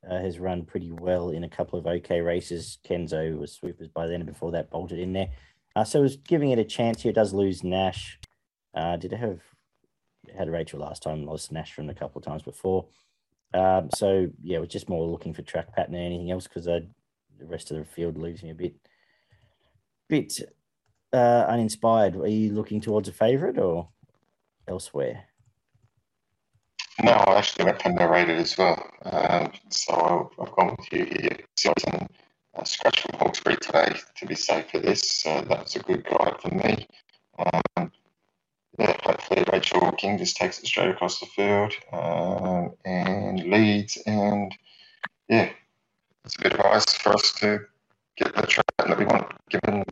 uh, 0.07 0.19
has 0.19 0.39
run 0.39 0.65
pretty 0.65 0.91
well 0.91 1.29
in 1.29 1.43
a 1.43 1.49
couple 1.49 1.79
of 1.79 1.88
okay 1.88 2.21
races. 2.21 2.77
Kenzo 2.88 3.38
was 3.38 3.53
sweepers 3.53 3.88
by 3.88 4.07
then, 4.07 4.21
and 4.21 4.25
before 4.25 4.51
that, 4.51 4.69
bolted 4.69 4.99
in 4.99 5.13
there. 5.13 5.29
Uh, 5.75 5.83
so 5.83 6.01
was 6.01 6.17
giving 6.17 6.51
it 6.51 6.59
a 6.59 6.63
chance 6.63 7.01
here. 7.01 7.12
It 7.12 7.15
does 7.15 7.33
lose 7.33 7.63
Nash. 7.63 8.19
Uh, 8.73 8.97
did 8.97 9.12
have 9.12 9.39
had 10.38 10.49
Rachel 10.49 10.79
last 10.79 11.03
time? 11.03 11.25
Lost 11.25 11.51
Nash 11.51 11.73
from 11.73 11.89
a 11.89 11.93
couple 11.93 12.19
of 12.19 12.25
times 12.25 12.43
before. 12.43 12.88
Um, 13.53 13.89
so 13.95 14.27
yeah, 14.41 14.59
we're 14.59 14.65
just 14.65 14.89
more 14.89 15.07
looking 15.07 15.33
for 15.33 15.41
track 15.41 15.73
pattern 15.73 15.93
than 15.93 16.03
anything 16.03 16.31
else 16.31 16.47
because 16.47 16.65
the 16.65 16.88
rest 17.41 17.71
of 17.71 17.77
the 17.77 17.85
field 17.85 18.17
leaves 18.17 18.43
me 18.43 18.51
a 18.51 18.55
bit, 18.55 18.75
bit 20.07 20.39
uh, 21.13 21.45
uninspired. 21.47 22.15
Are 22.15 22.27
you 22.27 22.53
looking 22.53 22.81
towards 22.81 23.09
a 23.09 23.13
favourite 23.13 23.57
or 23.57 23.89
elsewhere? 24.67 25.28
No, 27.01 27.12
I 27.12 27.38
actually 27.38 27.65
went 27.65 27.81
for 27.81 27.89
narrated 27.89 28.39
as 28.39 28.57
well. 28.57 28.85
Um, 29.03 29.51
so 29.69 30.31
I've 30.39 30.51
gone 30.51 30.75
with 30.77 30.91
you 30.91 31.05
here. 31.05 31.38
So 31.55 31.69
I 31.69 31.73
was 31.75 32.07
uh, 32.57 32.63
scratch 32.65 33.01
from 33.01 33.19
Hawkesbury 33.19 33.57
today 33.57 33.95
to 34.17 34.25
be 34.25 34.35
safe 34.35 34.69
for 34.69 34.79
this. 34.79 35.01
So 35.09 35.45
that's 35.47 35.75
a 35.77 35.79
good 35.79 36.03
guide 36.03 36.35
for 36.41 36.53
me. 36.53 36.88
Um, 37.38 37.91
yeah, 38.77 38.97
hopefully 39.03 39.45
Rachel 39.51 39.91
King 39.93 40.17
just 40.17 40.35
takes 40.35 40.59
it 40.59 40.65
straight 40.65 40.89
across 40.89 41.19
the 41.19 41.25
field 41.27 41.73
um, 41.93 42.73
and 42.83 43.39
leads. 43.49 43.97
And 44.05 44.53
yeah, 45.29 45.49
it's 46.25 46.35
a 46.38 46.41
bit 46.41 46.53
advice 46.53 46.93
for 46.95 47.13
us 47.13 47.31
to 47.39 47.59
get 48.17 48.35
the 48.35 48.45
track 48.45 48.65
that 48.77 48.97
we 48.97 49.05
want 49.05 49.31
given. 49.49 49.83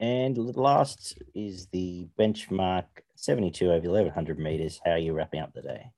And 0.00 0.36
last 0.56 1.22
is 1.34 1.66
the 1.68 2.08
benchmark 2.18 2.84
72 3.16 3.66
over 3.66 3.88
1100 3.88 4.38
meters. 4.38 4.80
How 4.84 4.92
are 4.92 4.98
you 4.98 5.12
wrapping 5.12 5.40
up 5.40 5.52
the 5.54 5.62
day? 5.62 5.90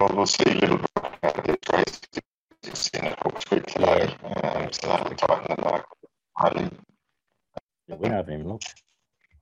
Obviously, 0.00 0.52
a 0.52 0.54
little 0.54 0.78
bit 0.78 0.90
out 1.22 1.38
of 1.38 1.44
this 1.44 1.56
race. 1.72 2.00
It's 2.62 2.88
in 2.90 3.06
a 3.06 3.16
Hawkesbury 3.22 3.62
today, 3.62 4.14
um, 4.24 4.68
so 4.72 4.86
that'll 4.86 5.14
tighten 5.16 5.56
the 5.56 5.62
mark 5.62 5.86
highly. 6.36 6.70
I 7.90 8.08
haven't 8.08 8.34
even 8.34 8.48
looked. 8.48 8.82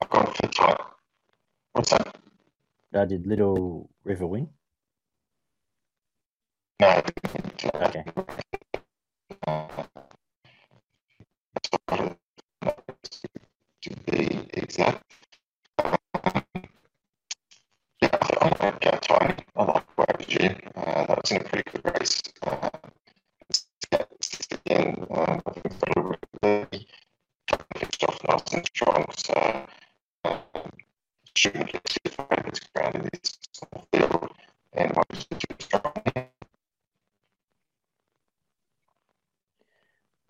I've 0.01 0.09
gone 0.09 0.33
for 0.33 0.47
tight. 0.47 0.77
What's 1.73 1.91
that? 1.91 2.15
I 2.93 3.05
did 3.05 3.25
Little 3.25 3.89
River 4.03 4.27
win. 4.27 4.49
No. 6.79 7.01
Okay. 7.75 8.03
Uh, 9.47 9.67
be. 14.77 15.01
Um, 15.79 16.43
yeah, 18.01 18.17
I 18.21 18.47
like 18.47 18.61
uh. 18.81 19.43
I 19.55 19.63
like 19.63 19.95
YPG. 19.97 20.71
Uh, 20.75 21.05
that 21.05 21.21
was 21.21 21.31
in 21.31 21.37
a 21.37 21.43
pretty 21.43 21.69
good 21.71 21.99
race. 21.99 22.21
Uh, 22.43 22.69
again, 24.51 25.05
um, 25.11 25.41
I 25.45 25.51
think 25.51 25.79
got 25.79 25.97
a 25.97 26.17
really 26.43 26.87
fixed 27.77 28.03
off 28.03 28.19
nice 28.27 28.53
and 28.53 28.65
strong, 28.65 29.05
so 29.17 29.65
um, 30.25 30.39
shouldn't 31.35 31.71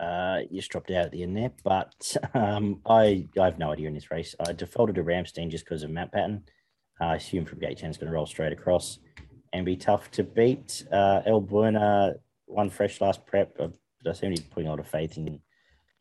Uh, 0.02 0.40
you 0.50 0.60
just 0.60 0.72
dropped 0.72 0.90
out 0.90 1.06
at 1.06 1.12
the 1.12 1.22
end 1.22 1.38
there, 1.38 1.52
but 1.64 2.18
um, 2.34 2.82
I 2.88 3.28
I 3.40 3.46
have 3.46 3.60
no 3.60 3.72
idea 3.72 3.88
in 3.88 3.94
this 3.94 4.10
race. 4.10 4.36
I 4.46 4.52
defaulted 4.52 4.96
to 4.96 5.04
Ramstein 5.04 5.50
just 5.50 5.64
because 5.64 5.84
of 5.84 5.92
map 5.92 6.12
pattern. 6.12 6.44
I 7.00 7.16
assume 7.16 7.46
from 7.46 7.60
gate 7.60 7.78
10 7.78 7.90
is 7.90 7.98
going 7.98 8.12
to 8.12 8.14
roll 8.14 8.26
straight 8.26 8.54
across 8.54 9.00
and 9.54 9.66
be 9.66 9.76
tough 9.76 10.12
to 10.12 10.24
beat. 10.24 10.86
Uh, 10.92 11.22
El 11.26 11.42
Buena 11.42 12.14
won 12.48 12.70
fresh 12.70 13.02
last 13.02 13.26
prep, 13.26 13.58
but 13.58 13.74
I 14.08 14.14
seem 14.14 14.36
to 14.36 14.42
be 14.42 14.48
putting 14.50 14.68
a 14.68 14.72
lot 14.72 14.80
of 14.80 14.88
faith 14.88 15.18
in 15.18 15.40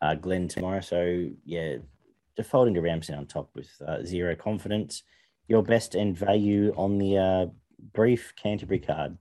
uh, 0.02 0.14
Glenn 0.14 0.48
tomorrow. 0.48 0.80
So 0.80 1.28
yeah, 1.44 1.76
defaulting 2.36 2.74
to 2.74 2.80
Ramstein 2.80 3.18
on 3.18 3.26
top 3.26 3.50
with 3.54 3.70
uh, 3.86 4.02
zero 4.04 4.34
confidence. 4.34 5.02
Your 5.48 5.62
best 5.62 5.94
and 5.94 6.16
value 6.16 6.72
on 6.76 6.98
the 6.98 7.18
uh, 7.18 7.46
brief 7.92 8.32
Canterbury 8.36 8.78
card. 8.78 9.16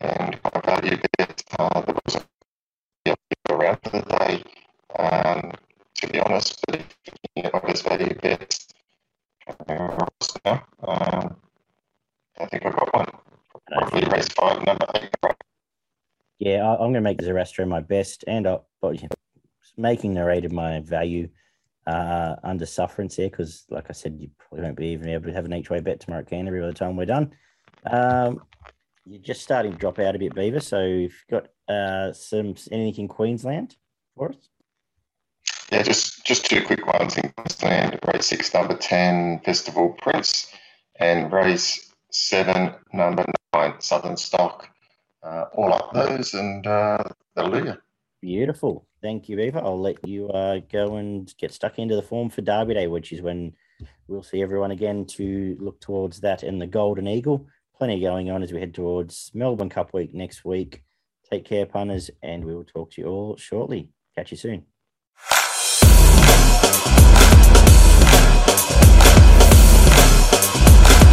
and 0.00 0.38
I 0.44 0.60
value 0.60 0.98
that 1.18 1.42
uh, 1.58 1.80
there 1.80 1.94
was 2.04 2.16
a 3.06 3.52
around 3.52 3.78
for 3.82 3.90
the 3.90 4.02
day. 4.18 4.42
Um, 4.98 5.52
to 5.96 6.06
be 6.08 6.20
honest, 6.20 6.60
but 6.66 6.80
looking 7.36 7.44
at 7.46 7.52
my 7.52 7.60
best 7.60 7.88
value 7.88 8.14
bets, 8.14 8.68
now, 9.68 10.66
um, 10.82 11.36
I 12.38 12.46
think 12.46 12.66
I 12.66 12.70
got 12.70 12.94
one. 12.94 13.08
Probably 13.68 14.08
race 14.08 14.28
five, 14.28 14.64
number 14.64 14.86
eight. 14.96 15.10
Yeah, 16.44 16.70
I'm 16.70 16.76
going 16.76 16.94
to 16.94 17.00
make 17.00 17.22
Zoroaster 17.22 17.64
my 17.64 17.80
best, 17.80 18.22
and 18.26 18.46
I'll, 18.46 18.66
making 19.78 20.12
narrated 20.12 20.52
my 20.52 20.80
value 20.80 21.30
uh, 21.86 22.36
under 22.44 22.66
sufferance 22.66 23.16
here 23.16 23.30
because, 23.30 23.64
like 23.70 23.86
I 23.88 23.94
said, 23.94 24.18
you 24.20 24.28
probably 24.38 24.62
won't 24.62 24.76
be 24.76 24.88
even 24.88 25.08
able 25.08 25.24
to 25.24 25.32
have 25.32 25.46
an 25.46 25.54
each 25.54 25.70
way 25.70 25.80
bet 25.80 26.00
tomorrow 26.00 26.22
Canterbury 26.22 26.60
by 26.60 26.66
the 26.66 26.74
time 26.74 26.96
we're 26.96 27.06
done. 27.06 27.32
Um, 27.90 28.42
you're 29.06 29.22
just 29.22 29.40
starting 29.40 29.72
to 29.72 29.78
drop 29.78 29.98
out 29.98 30.16
a 30.16 30.18
bit, 30.18 30.34
Beaver. 30.34 30.60
So 30.60 30.82
you've 30.82 31.24
got 31.30 31.48
uh, 31.66 32.12
some 32.12 32.56
anything 32.70 33.04
in 33.04 33.08
Queensland 33.08 33.76
for 34.14 34.28
us? 34.28 34.50
Yeah, 35.72 35.82
just 35.82 36.26
just 36.26 36.44
two 36.44 36.62
quick 36.62 36.86
ones 36.86 37.16
in 37.16 37.32
Queensland. 37.38 37.98
Race 38.12 38.26
six, 38.26 38.52
number 38.52 38.76
ten, 38.76 39.40
Festival 39.46 39.96
Prince, 40.02 40.52
and 40.96 41.32
race 41.32 41.90
seven, 42.10 42.74
number 42.92 43.24
nine, 43.54 43.80
Southern 43.80 44.18
Stock. 44.18 44.68
Uh, 45.24 45.46
all 45.54 45.72
up 45.72 45.92
those, 45.94 46.34
and 46.34 46.66
uh, 46.66 47.02
hallelujah. 47.34 47.78
Beautiful. 48.20 48.86
Thank 49.02 49.28
you, 49.28 49.38
Eva. 49.40 49.60
I'll 49.60 49.80
let 49.80 50.06
you 50.06 50.28
uh, 50.28 50.60
go 50.70 50.96
and 50.96 51.32
get 51.38 51.52
stuck 51.52 51.78
into 51.78 51.96
the 51.96 52.02
form 52.02 52.28
for 52.28 52.42
Derby 52.42 52.74
Day, 52.74 52.86
which 52.88 53.12
is 53.12 53.22
when 53.22 53.54
we'll 54.06 54.22
see 54.22 54.42
everyone 54.42 54.70
again 54.70 55.06
to 55.06 55.56
look 55.58 55.80
towards 55.80 56.20
that 56.20 56.42
in 56.42 56.58
the 56.58 56.66
Golden 56.66 57.08
Eagle. 57.08 57.46
Plenty 57.76 58.00
going 58.00 58.30
on 58.30 58.42
as 58.42 58.52
we 58.52 58.60
head 58.60 58.74
towards 58.74 59.30
Melbourne 59.34 59.70
Cup 59.70 59.94
week 59.94 60.14
next 60.14 60.44
week. 60.44 60.82
Take 61.30 61.44
care, 61.46 61.66
punters, 61.66 62.10
and 62.22 62.44
we 62.44 62.54
will 62.54 62.64
talk 62.64 62.92
to 62.92 63.00
you 63.00 63.08
all 63.08 63.36
shortly. 63.36 63.88
Catch 64.14 64.30
you 64.30 64.36
soon. 64.36 64.64